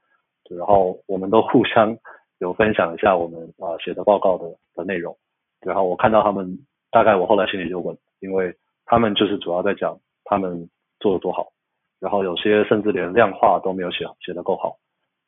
[0.57, 1.97] 然后我们都互相。
[2.39, 5.15] 有分享一下我们啊写的报告的的内容，
[5.61, 6.59] 然后我看到他们
[6.91, 8.53] 大概我后来心里就稳，因为
[8.85, 10.67] 他们就是主要在讲他们
[10.99, 11.52] 做的多好，
[12.03, 14.75] 然后有些甚至连量化都没有写写得够好，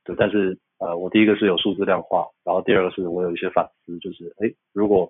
[0.03, 5.09] 对，但是呃我第一个是有数字量化，然后第二个是我有一些反思，就是哎如果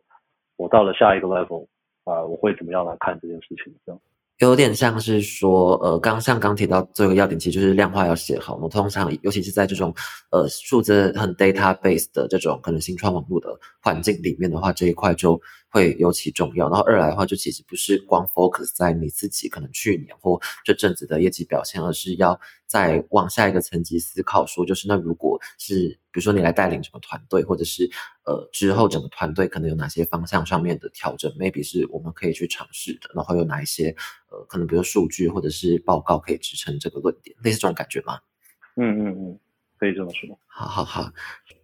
[0.57, 1.65] 我到了下一个 level
[2.03, 3.99] 啊我会怎么样来看这件事情这样。
[4.39, 8.55] 有点像是说，呃，刚像刚提到最后一个要点，其实就是量化要写好。
[8.55, 9.93] 我们通常，尤其是在这种
[10.29, 15.39] 呃数字很 database 的这种可能新创网络的环境里面的话，这一块就
[15.75, 16.69] 会尤其重要。
[16.69, 25.99] 然后二来的话，就其实不是光 focus 在你自己可能去年或这阵子的业绩表现，而是要再往下一个层级思考，说就是那如果是。
[26.15, 27.91] 比如说你来带领什么团队，或者是
[28.23, 33.09] 呃之后整个团队可能有哪些方向上面的调整，maybe 是我们可以去尝试的。
[33.13, 33.93] 然后有哪一些
[34.31, 38.17] 呃可能比如数据或者是报告可以支撑这个论点，类似这种感觉吗？
[38.77, 39.39] 嗯嗯嗯，
[39.77, 40.37] 可以这么说。
[40.47, 41.11] 好好好。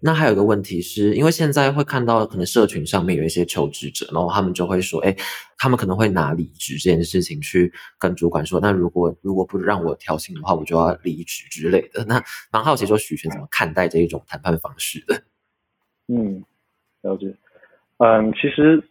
[0.04, 5.16] 那还有一个问题是，因为现在会看到可能社群上面有一些求职者，然后他们就会说，哎，
[5.58, 12.04] 他们可能会拿离职这件事情去跟主管说，那如果如果不让我调薪的话，我就要离职之类的。
[12.06, 15.22] 那蛮好奇说许璇怎么看待这一种谈判方式的？
[16.08, 16.44] 嗯，
[17.02, 17.36] 了解。
[17.98, 18.84] 嗯，其实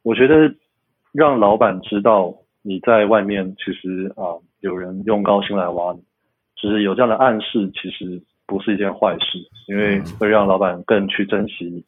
[0.00, 0.54] 我觉得
[1.12, 6.02] 让老板知道你在外面其实啊有人用高薪来挖你，
[6.56, 8.22] 就是有这样的暗示，其实。
[8.48, 11.84] 不是一件坏事，因为会让老板更去珍惜你。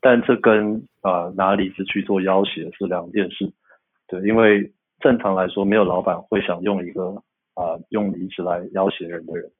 [0.00, 3.52] 但这跟啊拿离职去做要挟是两件事。
[4.06, 7.10] 对，因为正常来说，没有老板会想用一个
[7.52, 9.50] 啊用离职来要挟人的人。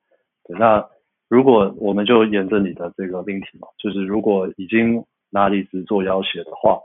[0.45, 0.83] 对，那
[1.29, 6.81] 如果我们就沿着你的这个命题嘛，就是如果已经拿离职做要挟的话，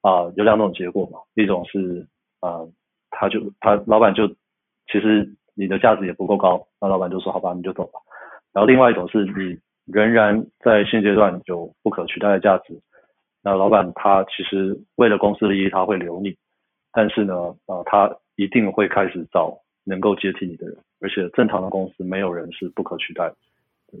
[0.00, 2.04] 啊有两种结果嘛，一种是
[2.40, 2.66] 啊
[3.10, 4.26] 他就他老板就
[4.90, 7.98] 其实你的价值也不够高，那老板就说好吧你就走吧。
[8.52, 12.80] 然后另外一种是你仍然在现阶段有不可取代的价值，
[13.42, 16.36] 那老板他其实为了公司利益他会留你。
[16.92, 23.36] 但是呢，啊，他一定会开始找能够接替你的人，而且正常的公司没有人是不可取代的。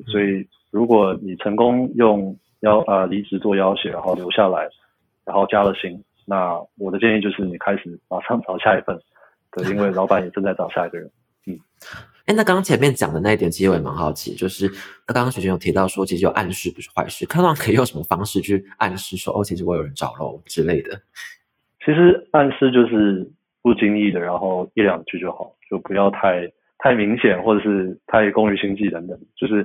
[0.06, 4.68] 所以，如果你成功用要呃离职做要挟，然后留下来，
[5.26, 8.98] 然后加了薪，那我的建议就是你开始马上找下一份，
[9.52, 11.10] 对，因为老板也正在找下一个人。
[11.46, 11.58] 嗯，
[12.26, 14.66] 哎，那刚刚前面讲的那一点，其实我也蛮好奇，就是
[15.06, 21.00] 那刚刚学姐有提到说，其实有暗示不是坏事，看到可以用什么方式去暗示说，哦，其实我有人找喽之类的。
[21.84, 23.30] 其实暗示就是
[23.62, 29.16] 不经意的，然后一两句就好，就不要太太明显，或者是太功于心计等等。
[29.36, 29.64] 就是，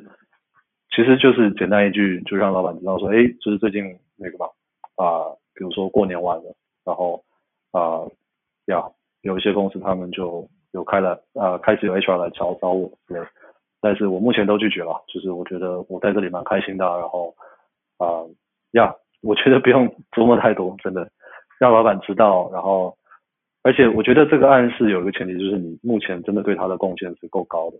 [0.96, 3.84] 其实就是简单一句，就让老板知道说，哎，就是最近
[4.17, 4.46] 那个吧，
[4.98, 7.24] 啊，比如说过年完了，然后
[7.72, 8.06] 啊，
[8.65, 8.84] 呀，
[9.22, 13.20] 有一些公司他们就有开了，啊，开始有 HR 来找找我，对，
[13.82, 17.36] 但是我目前都拒绝了，就是我觉得我在这里蛮开心的，然后
[17.98, 18.24] 啊，
[18.72, 21.10] 呀，我觉得不用 琢磨太多，真的。
[21.60, 22.98] 让老板知道，然后，
[23.62, 27.78] 而且我觉得这个暗示有一个前提，就是你目前真的对他的贡献是够高的。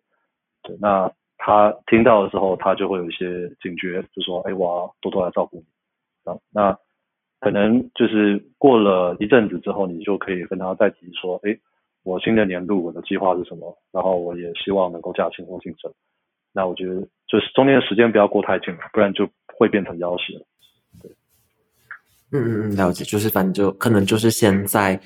[0.62, 5.63] 对，那他听到的时候，他就会有一些警觉，就说：“哎，我要多多来照顾你。”
[6.32, 6.77] 啊，那
[7.39, 11.58] 可能就是过了一阵子之后，你就可以跟他再提说：“哎，
[12.03, 13.77] 我新的年度我的计划是什么？
[13.91, 15.91] 然后我也希望能够加薪或晋升。”
[16.53, 16.95] 那我觉得
[17.27, 20.45] 就是中间的时间不要过太近了，不然就会变成要挟了。
[22.31, 24.99] 嗯嗯嗯，了解，就是反正就可能就是先在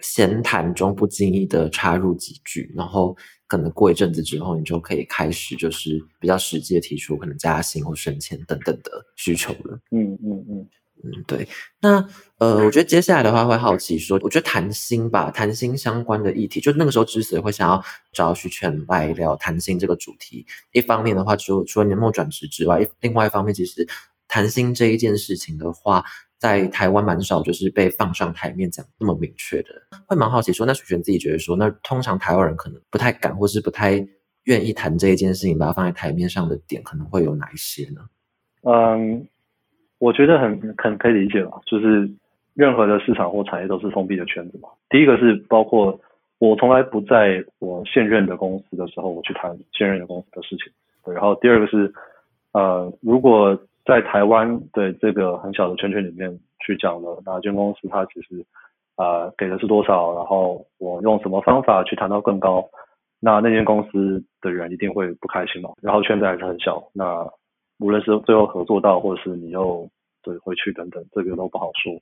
[0.00, 9.78] 闲谈中不经意的插入几句，然后可能过一阵子之后，你就可以开始就是比较实际的提出可能加薪或升迁等等的需求了。
[9.90, 10.68] 嗯嗯嗯
[11.04, 11.48] 嗯，对。
[11.80, 12.06] 那
[12.38, 17.82] 呃，我觉得接下来的话会好奇说，我觉得谈薪吧，谈薪相关的议题，就那个时候之所以会想要
[18.12, 23.86] 找徐全来聊谈薪这个主题，一方面的话，除除了年末转职之外，另外一方面其实
[24.28, 26.04] 谈薪这一件事情的话。
[26.38, 29.70] 在台湾蛮少，就是被放上台面讲那么明确的，
[30.06, 34.06] 会蛮好奇说，那许璇自己觉得说，那通常台湾人可能不太敢，或是不太
[34.44, 38.02] 愿意谈这一件事情，把它放在台面上的点，可能会有哪一些呢？
[38.70, 39.26] 嗯，
[39.98, 42.10] 我觉得很很可以理解吧，就是
[42.54, 44.68] 任何的市场或产业都是封闭的圈子嘛。
[44.88, 45.98] 第一个是包括
[46.38, 50.72] 我从来不在我现任的公司的时候，我去谈现任的公司的事情。
[51.04, 51.92] 对，然后第二个是
[52.52, 58.44] 呃，如果在台湾的这个很小的圈圈里面去讲了哪间公司它其实
[58.96, 62.68] 啊给的是多少，然后我用什么方法去谈到更高，
[63.20, 65.70] 那那间公司的人一定会不开心嘛。
[65.80, 67.26] 然后圈子还是很小，那
[67.78, 69.88] 无论是最后合作到，或者是你又
[70.22, 71.92] 对回去等等，这个都不好说。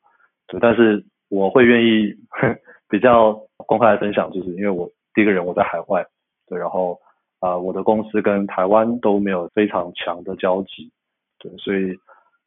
[0.47, 2.15] 对，但是我会愿意
[2.89, 6.07] 比较公开的分享，就是因为我第一个人我在海外，
[6.47, 7.01] 对，然后
[7.41, 10.91] 啊我的公司跟台湾都没有非常强的交集。
[11.39, 11.99] 对，所以，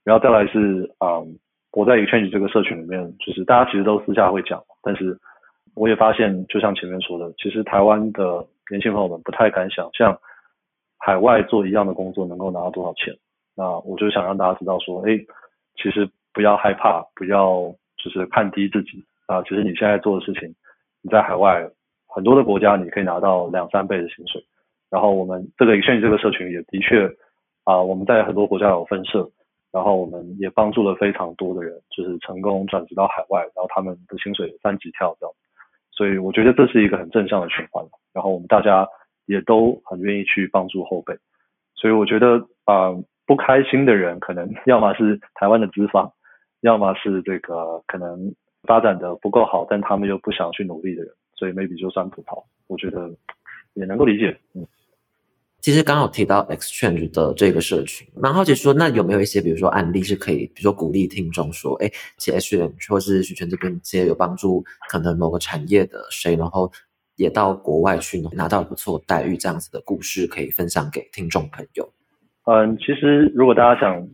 [0.03, 1.21] 然后再来是啊，
[1.71, 5.19] 我在 Exchange 这个社群里面，就是大家其实都私下会讲，但是
[5.75, 10.17] 我也发现，就像前面说的，其实台湾的年轻朋友们不太敢想象
[10.97, 13.15] 海外做一样的工作能够拿到多少钱。
[13.55, 15.17] 那我就想让大家知道说，哎，
[15.75, 19.41] 其实不要害怕，不要就是看低自己啊。
[19.43, 20.53] 其实你现在做的事情，
[21.01, 21.69] 你在海外
[22.07, 24.43] 很多的国家，你可以拿到两三倍的薪水。
[24.89, 27.09] 然后我们这个 Exchange 这个社群也的确。
[27.67, 29.29] 啊，我们在很多国家有分社，
[29.73, 35.35] 然后我们也帮助了非常多的人，就是成功转职到海外，然后他们的薪水三级跳这样，
[35.91, 37.85] 所以我觉得这是一个很正向的循环。
[38.13, 38.87] 然后我们大家
[39.27, 41.15] 也都很愿意去帮助后辈，
[41.75, 42.95] 所以我觉得啊，
[43.27, 46.11] 不开心的人可能 要么是台湾的资方，
[46.61, 48.33] 要么是这个可能
[48.63, 53.13] 发展的不够好，但他们又不想去努力的人，所以 maybe 就算葡萄，我觉得
[53.73, 54.65] 也能够理解，嗯。
[55.59, 66.71] 其实刚好提到 Exchange 的这个社群，蛮好奇说，那有没有一些比如说案例是可以，比如说鼓励听众说，哎，其实 Exchange 或是许权这边其实有帮助可能某个产业的谁，然后
[67.17, 71.89] 也到国外去拿到不错待遇这样子的故事，可以分享给听众朋友。
[72.45, 74.07] 嗯，其实如果大家想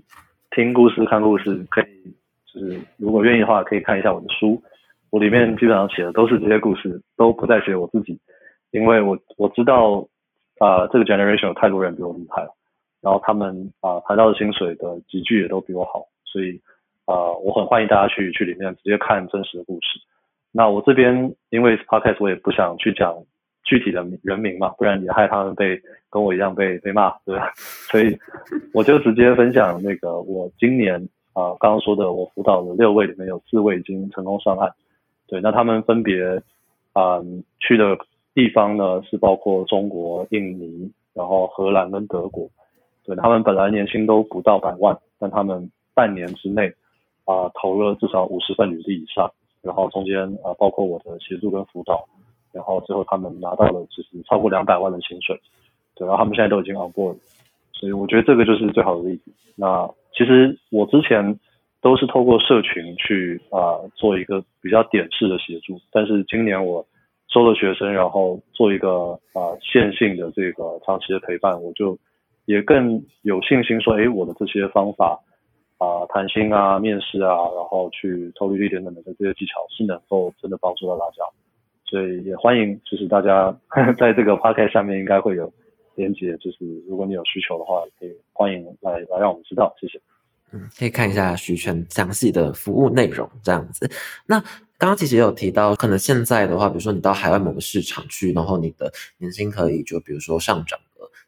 [0.49, 2.15] 听故事、看故事，可以
[2.51, 4.59] 就是如果愿意的话，可以看一下我的书，
[5.11, 8.19] 我里面基本上写的都是这些故事，都不再写我自己，
[8.71, 10.07] 因为我我知道。
[10.59, 12.55] 啊，这个 generation 有太多人比我厉害了，
[13.01, 16.61] 然后他们啊谈到的薪水的集聚也都比我好，所以
[17.05, 19.99] 啊我很欢迎大家去去里面直接看真实的故事。
[20.55, 23.17] 那我这边因为 podcast 我也不想去讲
[23.63, 25.81] 具体的人名嘛，不然也害他们被
[26.11, 27.51] 跟我一样被被骂，对吧？
[27.89, 28.15] 所以
[28.71, 30.95] 我就直接分享那个我今年
[31.33, 34.71] 啊刚刚说的我辅导的六位里面有四位已经成功上岸，
[35.27, 36.23] 对，那他们分别
[36.93, 37.19] 啊
[37.59, 37.97] 去的
[38.35, 42.47] 地方呢是包括中国、印尼，然后荷兰跟德国，
[43.03, 46.71] 对他们本来年薪都不到百万，但他们半年之内
[47.25, 49.31] 啊投了至少五十份履历以上。
[49.63, 52.05] 然后中间啊，包括我的协助跟辅导，
[52.51, 55.39] 然后最后他们拿到了就是超过两百万的薪水，
[55.95, 57.15] 对，然后他们现在都已经 on board，
[57.71, 59.31] 所以我觉得这个就是最好的例子。
[59.55, 61.39] 那其实我之前
[61.81, 66.85] 都是透过社群去啊做一个比较点式的协助，但是今年我
[67.29, 71.97] 收了学生，然后做一个啊线性的这个长期的陪伴，我就
[72.45, 75.19] 也更有信心说，哎，我的这些方法。
[75.83, 81.23] 啊，谈心啊，面试啊，然后去投履历等等的这些技巧是能够真的帮助到大家，
[81.85, 83.53] 所以也欢迎，就是大家
[83.99, 85.51] 在这个 p o c a s t 下面应该会有
[85.95, 86.57] 连接，就是
[86.87, 89.99] 如果你有需求的话，可以欢迎来来让我们知道，谢谢。
[90.53, 93.89] 嗯，可以看一下徐全详细的服务内容这样子。
[94.27, 94.39] 那
[94.77, 100.79] 刚刚其实也有提到，可能现在的话，比如说你到海外某个市场去，然后你的年薪可以就比如说上涨。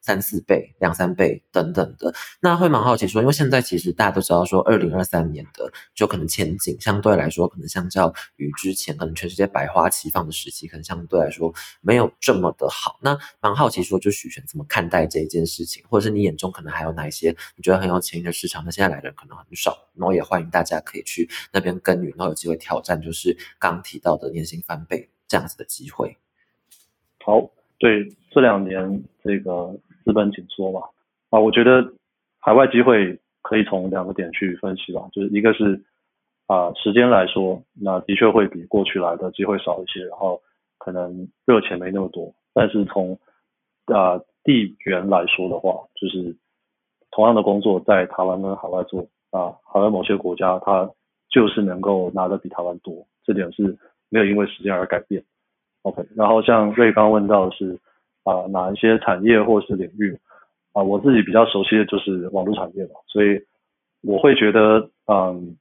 [0.06, 11.52] 三四倍、两三倍等等的，那会蛮好奇说，因为现在其实大家都知道说，二零二三年的就可能前景相对来说，可能相较于之前，可能全世界百花齐放的时期，可能相对来说
[11.82, 13.00] 没有这么的好。
[13.02, 18.64] 那蛮好奇说，就许璇怎么看待这一件事情，或者是你眼中可能还有哪一些你觉得很有潜力的市场？
[18.64, 26.16] 那现在来的人可能很少，然后也欢迎大家可以去那边耕耘，然后有机会挑战，就是刚提到的年薪翻倍这样子的机会。
[27.26, 27.50] 好，
[27.80, 29.76] 对这两年这个。
[30.06, 30.82] 资本紧缩嘛，
[31.32, 31.94] 啊，我觉得
[32.40, 35.82] 海外机会可以从两个点去分析吧，就是一个是
[36.46, 40.40] 啊时间来说，那的确会比过去来的机会少一些，然后
[40.78, 43.18] 可能热钱没那么多，但是从
[43.88, 46.38] 啊地缘来说的话，就是
[47.10, 50.88] 同样的工作在台湾跟海外做啊，海外某些国家它
[51.32, 53.76] 就是能够拿的比台湾多，这点是
[54.10, 55.24] 没有因为时间而改变。
[55.82, 57.80] OK，然后像瑞刚问到的是。
[58.26, 60.20] 啊，哪一些产业或是领域
[60.74, 60.84] 啊？
[60.84, 63.40] 我自己比较熟悉的就是网络产业嘛，所以
[64.02, 65.56] 我会觉得，嗯，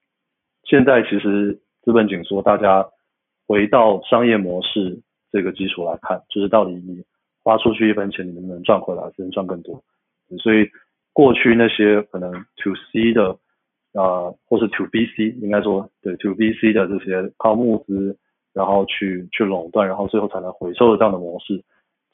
[0.64, 2.88] 现在其实资本紧缩，大家
[3.46, 5.00] 回到商业模式
[5.30, 7.04] 这个基础来看，就是到底你
[7.42, 9.84] 花出去一分钱，你能不能赚回来，能赚更多？
[10.40, 10.66] 所以
[11.12, 13.36] 过去那些可能 to C 的
[13.92, 18.16] 啊，或是 to B C，应该说对 to B C 的这些靠募资，
[18.54, 21.62] 然后去去垄断，然后最后才能回收的这样的模式。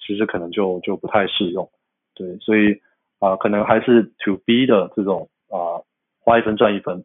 [0.01, 1.71] 其实可能就就不太适用，
[2.15, 2.81] 对，所以
[3.19, 5.83] 啊，可能还是 to B 的这种啊，
[6.25, 7.05] 花一分赚一分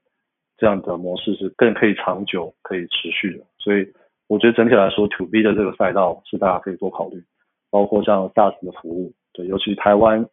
[0.57, 3.43] 这样的模式是更可以长久、可以持续的。
[3.57, 3.85] 所以
[4.27, 7.21] 我觉得整体来说，to B 的这个赛道是大家可以多考虑，
[7.69, 10.25] 包括像 SaaS 的服务，对，尤其台湾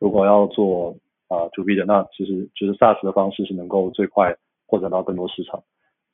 [0.00, 0.96] 如果要做
[1.28, 5.62] 啊 to B 的，那其实就是 SaaS 的方式是能够最快扩展到更多市场。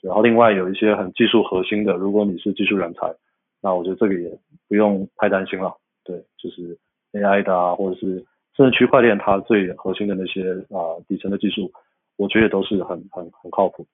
[0.02, 3.14] 然后另外有一些很技术核心的，如果你是技术人才，
[3.62, 4.38] 那我觉得这个也
[4.68, 5.74] 不用太担心了。
[6.04, 6.78] 对，就是
[7.12, 8.24] AI 的啊，或者是
[8.54, 11.72] 甚至区块链，它最核心的那些啊底层的技术，
[12.16, 13.86] 我觉得都是很很很靠谱。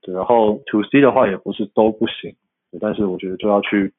[0.00, 2.34] 对，然后 To C 的话也不是都不行，
[2.80, 3.92] 但是我觉得就要去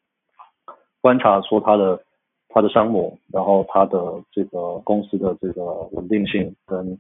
[1.02, 2.04] 观察说它的
[2.50, 7.00] 它的商模，然后它的这个公司的这个稳定性跟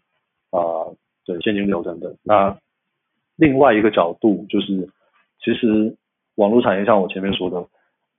[0.51, 0.86] 啊
[1.26, 2.16] 对现金流等等。
[2.22, 2.55] 那
[3.36, 4.88] 另外一个角度就是，
[5.43, 5.97] 其实
[6.36, 7.68] 网络产业像我前面说的，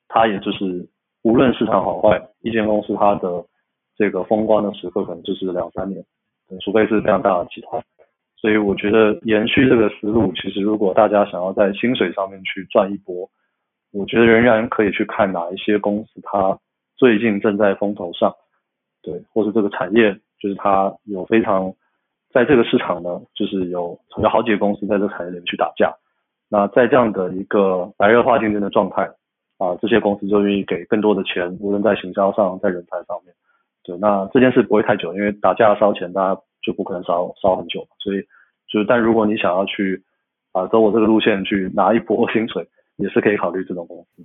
[0.09, 0.89] 它也就是。
[1.23, 3.45] 无论市场好坏，一间公司它的
[3.97, 6.05] 这个风光的时刻可能就是两三年，
[6.61, 7.83] 除非是非常大的集团。
[8.37, 13.31] 所以我觉得延续这个思路，其实如果大家想要在薪水上面去赚一波，
[13.93, 16.59] 我觉得仍然可以去看哪一些公司它
[16.97, 18.35] 最近正在风头上，
[19.01, 21.73] 对，或是这个产业就是它有非常
[22.33, 25.95] 在这个市场呢，就是有有好几个公司在这个产业里面去打架。
[26.49, 29.09] 那在这样的一个白热化竞争的状态。
[29.63, 33.33] 啊，这些公司就愿意给更多的钱，无论在行销上，在人才上面。
[33.85, 37.87] 对，那这件事不会太久，因为打架烧钱，大家就不可能烧烧很久。
[38.01, 38.21] 所以，
[38.69, 40.03] 就是，但如果你想要去
[40.51, 44.25] 啊走我这个路线去拿一波 薪水，也是可以考虑这种公司。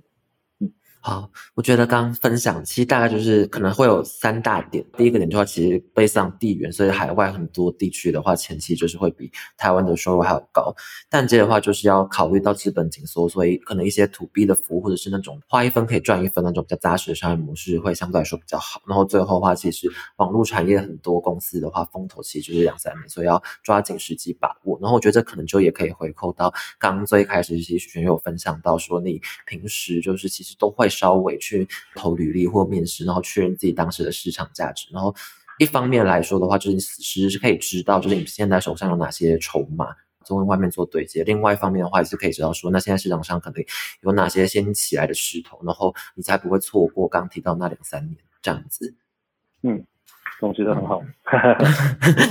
[1.08, 4.84] 好，我觉得刚刚分享其实大概就是可能会有三大点。
[4.94, 10.70] 第一个点的话，其实背上地缘，所以海外很多地区的话，前期就是会比台湾的收入还要高。
[11.08, 18.82] 但接的话，就是要考虑到资本紧缩，所以可能一些 to B 的服务或者是那种花一分可以赚一分那种比较扎实的商业模式，会相对来说比较好。
[18.86, 24.78] 然后最后的话，其实网络产业很多公司的话，风投其实就是两三年，所以要抓紧时机把握。
[24.82, 30.86] 然后我觉得这可能就也可以回扣到刚最开始其实许璇有分享到说，你平时就是其实都会。
[30.98, 34.88] 稍微去投履历或面试，然后确认自己当时的市场价值。
[34.92, 35.14] 然后
[35.58, 39.94] 一方面来说的话，就是你其实是可以知道，就是你现在手上有哪些筹码，
[40.26, 41.22] 跟外面做对接。
[41.22, 43.64] 另外一方面的话，也是可以知道说，那现在市场上可能
[44.02, 48.94] 有哪些先起来的势头，然后你才不会错过刚提到那两三年这样子。
[49.62, 49.86] 嗯。
[50.38, 51.02] 总觉得很好，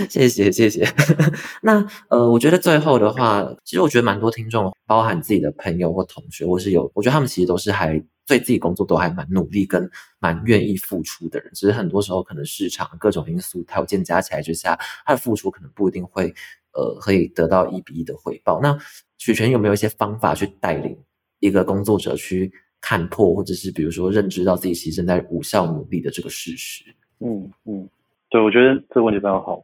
[0.10, 0.88] 谢 谢谢谢。
[1.62, 9.89] 那呃，我觉得最后的话，其实我觉得蛮多听众，包含自己的朋友或同学，或是有，我觉得他们其实都是还对自己工作都还蛮努力跟
[10.20, 11.51] 蛮愿意付出的人。
[11.53, 16.34] 只是很多时候可能市场各种因素条件加起来之下，他的付出可能不一定会
[16.72, 18.62] 呃可以得到一比一的回报。
[18.62, 18.78] 那
[19.18, 20.97] 许权有没有一些方法去带领
[21.39, 26.86] 一个工作者去看破，或者是比如说认知到自己其实正在无效努力的这个事实？
[27.20, 27.89] 嗯嗯。
[28.30, 29.63] 对，我觉得这个问题非常好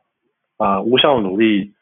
[0.56, 0.82] 啊。
[0.82, 1.74] 无效努力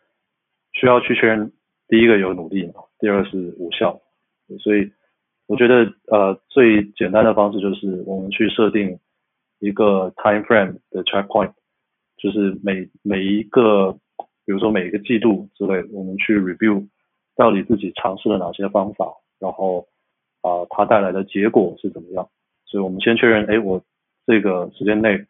[0.74, 1.52] 需要去确认，
[1.88, 4.02] 第一个有努力嘛，第二是无效。
[4.60, 4.92] 所以
[5.46, 8.98] 我觉得呃最简单的方式就是我们去设定
[9.60, 11.54] 一个 time frame 的 checkpoint，
[12.18, 13.92] 就是每每一个，
[14.46, 16.88] 比如说每一个季度之类，我们去 review
[17.36, 19.06] 到底自己尝试了哪些方法，
[19.40, 19.88] 然后
[20.42, 22.28] 啊它带来的结果是怎么样。
[22.66, 23.84] 所以我们先确认，哎，我
[24.26, 25.28] 这个时间内。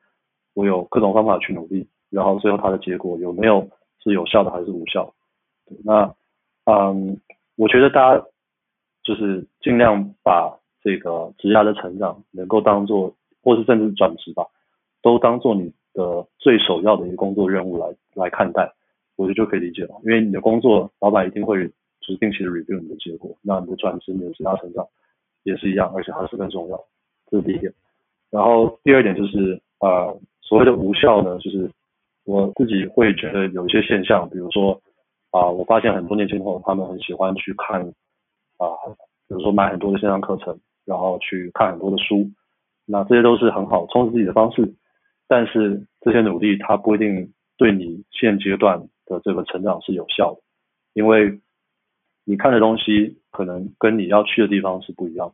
[0.53, 3.69] 我有各种方法去努力，然后最后它的结果有没有
[4.03, 5.13] 是有效的还是无效？
[5.85, 6.13] 那
[6.65, 7.17] 嗯，
[7.55, 8.25] 我觉得大家
[9.03, 14.45] 就是尽量把这个职业的成长能够当做，或是甚至转职吧，
[15.01, 18.73] 都当做你的最首要的一个工作任务来来看待，
[19.15, 19.95] 我觉得就可以理解了。
[20.03, 24.85] 因为你的工作，老板一定会就是定期的 review 你的结果，那你的转职、你的职业成长
[25.43, 26.83] 也是一样，而且还是更重要。
[27.29, 27.73] 这是第一点。
[28.29, 30.19] 然后第二点就是呃。
[30.41, 31.71] 所谓的无效呢，就是
[32.25, 34.81] 我自己会觉得有一些现象，比如说
[35.31, 37.81] 啊，我发现很多年轻朋友他们很喜欢去看
[38.57, 38.67] 啊，
[39.27, 42.29] 比如说买很多的线上课程，然后去看很多的书，
[42.85, 44.73] 那这些都是很好充实自己的方式，
[45.27, 50.41] 但是这些努力它不一定对你现阶段的这个成长是有效的，
[50.93, 51.39] 因为
[52.25, 55.33] 你看的东西可能跟你要去的地方是不一样，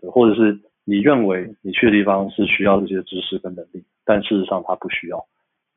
[0.00, 3.84] 对，或者是你认为你去的地方是需要这些知识跟能力。
[4.04, 5.26] 但事实上他不需要，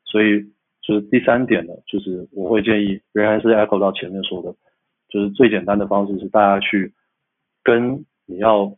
[0.04, 0.42] 所以
[0.82, 4.54] 就是第三点呢，就是我会建议，仍然是 echo 到前面说的，
[5.08, 6.92] 就是最简单的方式是大家去
[7.62, 8.76] 跟你要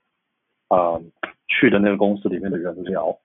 [0.68, 1.01] 啊
[1.48, 3.18] 去的那个公司里面的人聊，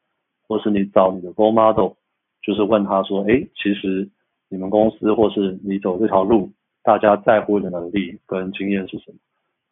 [0.48, 1.94] 或是你找你的 role model，
[2.42, 4.10] 就是问他说，哎，其实
[4.50, 6.52] 你们公司或是你走这条路，
[6.84, 9.18] 大家在乎的能力跟经验是什么，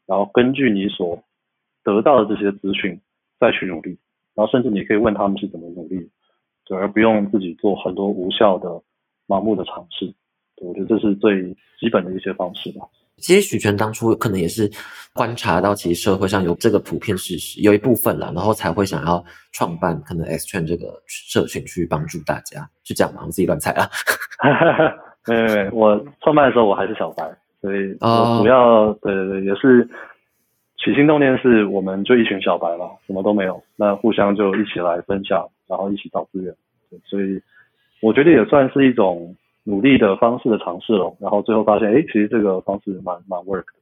[0.05, 1.23] 然后根据你所
[1.83, 2.99] 得到的这些资讯
[3.39, 3.97] 再去努力，
[4.35, 6.09] 然后甚至你可以问他们是怎么努力。
[6.65, 8.69] 对，而不用自己做很多无效的、
[9.27, 10.13] 盲目的尝试。
[10.61, 11.43] 我觉得这是最
[11.79, 12.85] 基本的一些方式吧。
[13.17, 14.69] 其实许权当初可能也是
[15.13, 23.21] 观察到，其实社会上有这个普遍事实，有一部分了，然后才会想要创办可能 X 圈这个社群去帮助大家，是这样吗？
[23.25, 23.87] 我自己乱猜啊。
[25.27, 27.23] 没没没，我创办的时候我还是小白，
[27.61, 29.87] 所以主要对对对也是
[30.83, 35.47] 起心动念是我们就一群小白嘛，什么都没有，那互相就一起来分享。
[35.67, 36.55] 然后一起找资源，
[37.05, 37.41] 所以
[38.01, 41.15] 我觉得也算是一种努力的方式的尝试了。
[41.19, 43.73] 然后最后发现，哎，其实这个方式蛮蛮 work 的。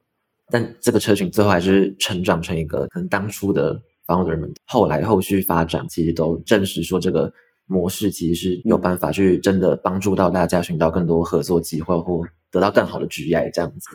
[0.50, 7.32] 但这个车群最后还是成长成一个，可能当初的 founder 们后来后续发展，其实都证实说这个
[7.66, 12.24] 模式其实是有办法去真的帮助到大家寻找更多合作机会或。
[12.52, 13.88] 得到更好的职业这样子，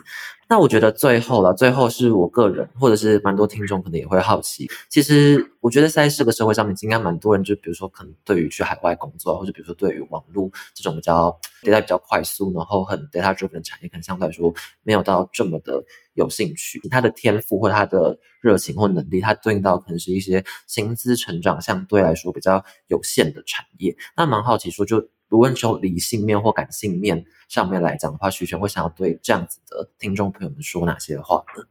[0.48, 14.52] 那我觉得最后了，最后是我个人，或者是蛮多听众可能也会好奇，其实我觉得在这个社会上面，应该蛮多人，就比如说可能对于去海外工作，或者比如说对于网络这种比较 data 比较快速，然后很 data driven 的产业，可能相对来说
[14.82, 15.80] 没有到这么的
[16.14, 16.80] 有兴趣。
[16.90, 23.96] 他的天赋或他的热情或能力，他对应到可能是一些薪资成长相对来说比较有限的产业。
[24.16, 25.08] 那蛮好奇说就。
[25.30, 31.64] 无论从理性面或感性面上面来讲的话，徐权会想要对这样子的听众朋友们说哪些话呢？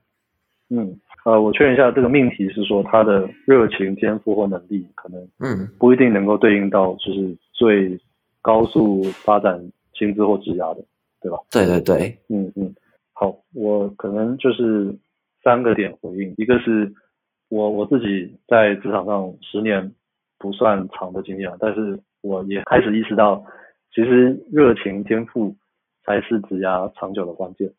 [0.69, 7.97] 嗯，呃，我确认一下，这个命题是说他的热情、天赋或能力可能，嗯，不一定能够对应到就是最
[8.41, 10.83] 高速发展薪资或职涯的，
[11.21, 11.37] 对吧？
[11.49, 12.75] 对对对，嗯嗯，
[13.13, 14.93] 好，我可能就是
[15.41, 16.93] 三个点回应，一个是
[17.47, 19.89] 我我自己在职场上十年
[20.37, 23.45] 不算长的经验，但是我也开始意识到，
[23.93, 25.55] 其实热情天赋
[26.03, 27.71] 才是职涯长久的关键。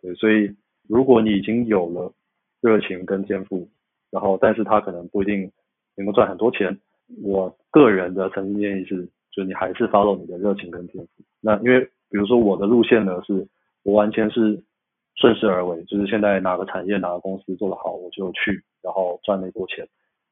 [0.00, 0.54] 对，所以
[0.88, 2.12] 如果你已经有了
[2.60, 3.68] 热情跟天赋，
[4.10, 5.50] 然后但是他可能不一定
[5.96, 6.78] 能够赚很多钱，
[7.22, 11.10] 我个人的诚心建议是，就你还是 follow 你的热情跟天赋。
[11.40, 11.80] 那因为
[12.10, 13.46] 比如说我的路线呢，是
[13.82, 14.62] 我完全是
[15.16, 18.62] 顺势而为，就是现在哪个产业哪个公司做得好，我就去。
[18.82, 19.86] 然后赚那波钱，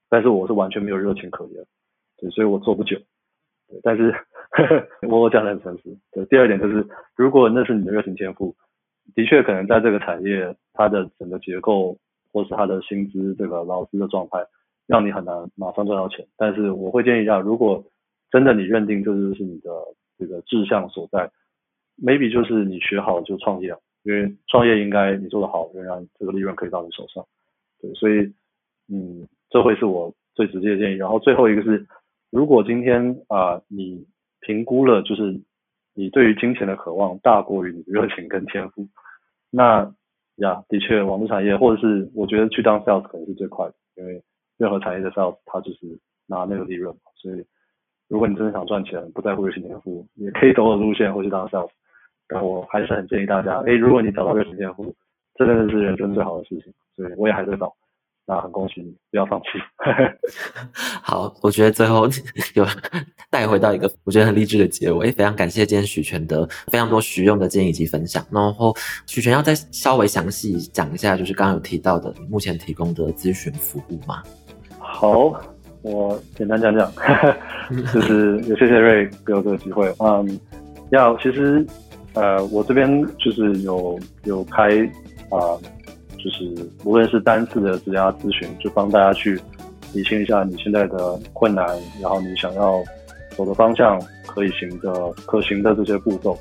[0.09, 1.65] 但是我是完全没有热情可言，
[2.19, 2.99] 对，所以我做不久。
[3.83, 4.11] 但是
[4.51, 5.97] 呵呵 我讲的很诚实。
[6.13, 8.55] 对，第二点就是，如果那是你的热情天赋，
[9.15, 11.97] 的确可能在这个产业，它的整个结构
[12.33, 14.45] 或是它的薪资这个劳资的状态，
[14.87, 16.27] 让你很难马上赚到钱。
[16.37, 17.85] 但是我会建议一下，如果
[18.31, 19.71] 真的你认定这就是你的
[20.19, 21.31] 这个志向所在
[22.03, 27.25] ，maybe 就是你学好就创业，因为创业应该你做得好，仍然这个利润可以到你手上。
[27.81, 28.33] 对，所以。
[28.93, 30.97] 嗯，这会是我最直接的建议。
[30.97, 31.87] 然后最后一个是，
[32.31, 34.07] 如果今天啊，你
[34.41, 35.41] 评估了就是
[35.95, 38.87] 你对于金钱的渴望大过于你热情跟天赋，
[39.51, 39.93] 那
[40.37, 44.23] 呀，的确，网络产业或者是我觉得去当 sales 可能是最快的，因为
[44.57, 47.11] 任何产业的 sales 它就是拿那个利润嘛。
[47.17, 47.45] 所以
[48.09, 51.71] 如果你真的想赚钱，不在乎热情天赋，也可以走我的路线或去当 sales。
[52.29, 54.95] 但我还是很建议大家，哎，如果你找到热情天赋，
[55.35, 56.73] 这真的是人生最好的事情。
[56.95, 57.75] 所以我也还在找。
[58.31, 59.47] 那很恭喜你，不要放弃。
[61.03, 62.09] 好，我觉得最后
[62.55, 62.65] 有
[63.29, 68.25] 带回到一个我觉得很励志的结尾，非常感谢今天许全的非常多实用的建议及分享。
[68.31, 68.73] 然后
[69.05, 74.23] 许全要再稍微详细讲一下，就是刚刚有提到的目前提供的咨询服务吗？
[74.79, 75.35] 好，
[75.83, 76.89] 我简单讲讲，
[77.93, 79.93] 就是也谢谢瑞给我这个机会。
[79.99, 80.39] 嗯，
[80.93, 81.67] 要其实
[82.15, 84.69] 呃，我这边就是有有开
[85.31, 85.59] 啊。
[86.23, 89.41] 就是无论是单次的职涯咨询，就帮大家去
[89.93, 91.67] 理清一下你现在的困难，
[92.01, 92.83] 然后你想要
[93.37, 96.39] 走的方向可以行的、可行的这些步骤，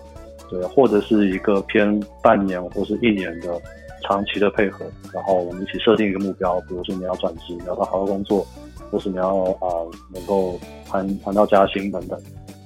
[0.50, 3.60] 对，或者是一个偏半年或是一年的
[4.04, 8.46] 长期的配合，然后我们一起设定一个目标，比如说你要转职，你要好好工作，
[8.92, 9.68] 或是你要啊
[10.14, 12.20] 能够谈谈到加薪等等，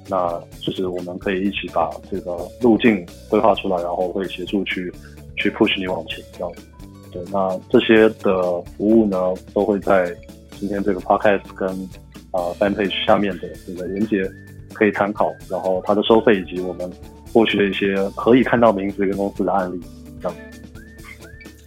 [0.10, 4.92] 那就是我们可以一起把这个路径规划出来，然后会协助去
[5.36, 6.52] 去 push 你往前，这样。
[7.14, 9.18] 对，那这些的服务呢，
[9.54, 10.14] 都会在
[10.60, 11.70] 今天这个 podcast 跟
[12.32, 14.30] 啊 fan page 下面的这个连接
[14.74, 16.92] 可以参考，然后它的收费以及我们
[17.32, 19.80] 获取的一些可以看到名字跟公司的案例，
[20.20, 20.53] 这样子。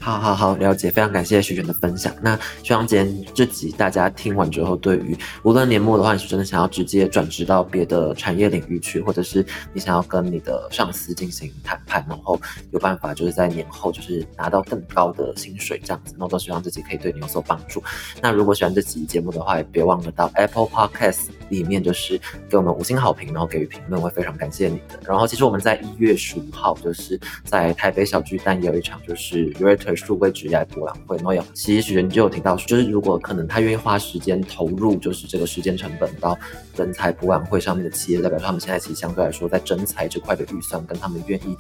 [0.06, 2.14] 好好好，了解，非常感谢徐璇的分享。
[2.22, 12.40] 那希望今天这集大家听完之后，对于无论年末的话，你是真的想要直接转职到别的产业领域去，或者是你想要跟你的上司进行谈判，然后
[12.70, 17.82] 有办法就是在年后就是拿到更高的薪水这样子，那都希望自己可以对你有所帮助。
[18.22, 22.16] 那如果喜欢这集节目的话，也别忘了到 Apple Podcast 里面就是
[22.48, 25.00] 给我们五星好评，然后给予评论，会非常感谢你的。
[25.04, 36.38] 然后其实我们在一月十五号就是在台北小巨蛋有一场就是 r e t e r 数位职业博览会，然后有其实人就有提到，就是如果可能，他愿意花时间投入，就是这个时间成本到
[36.76, 41.56] 人才博览会上面的企业，代表他们现在其实相对来说在征才这块的预算跟他们愿意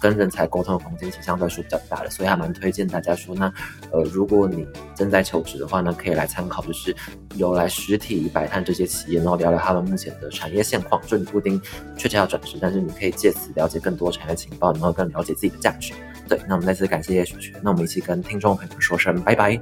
[0.00, 3.52] 跟人才沟通的空间，其实相对来说比较大的，所以还蛮推荐大家说，那
[3.92, 6.94] 呃，如果你正在求职的话呢，可以来参考，就是
[7.36, 11.60] 有来实体摆摊这些企业，然后聊聊他们目前的产业现况，就你不一定
[11.96, 15.92] 确切要转职，但是你可以借此了解更多产业情报，然后更了解自己的价值。
[16.28, 19.60] 对，那我们再次感谢叶雪雪，那我们一起跟听众朋友们说声拜拜，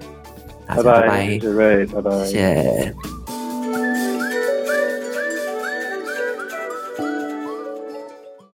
[0.67, 2.95] 拜拜，谢谢瑞，拜拜，谢谢。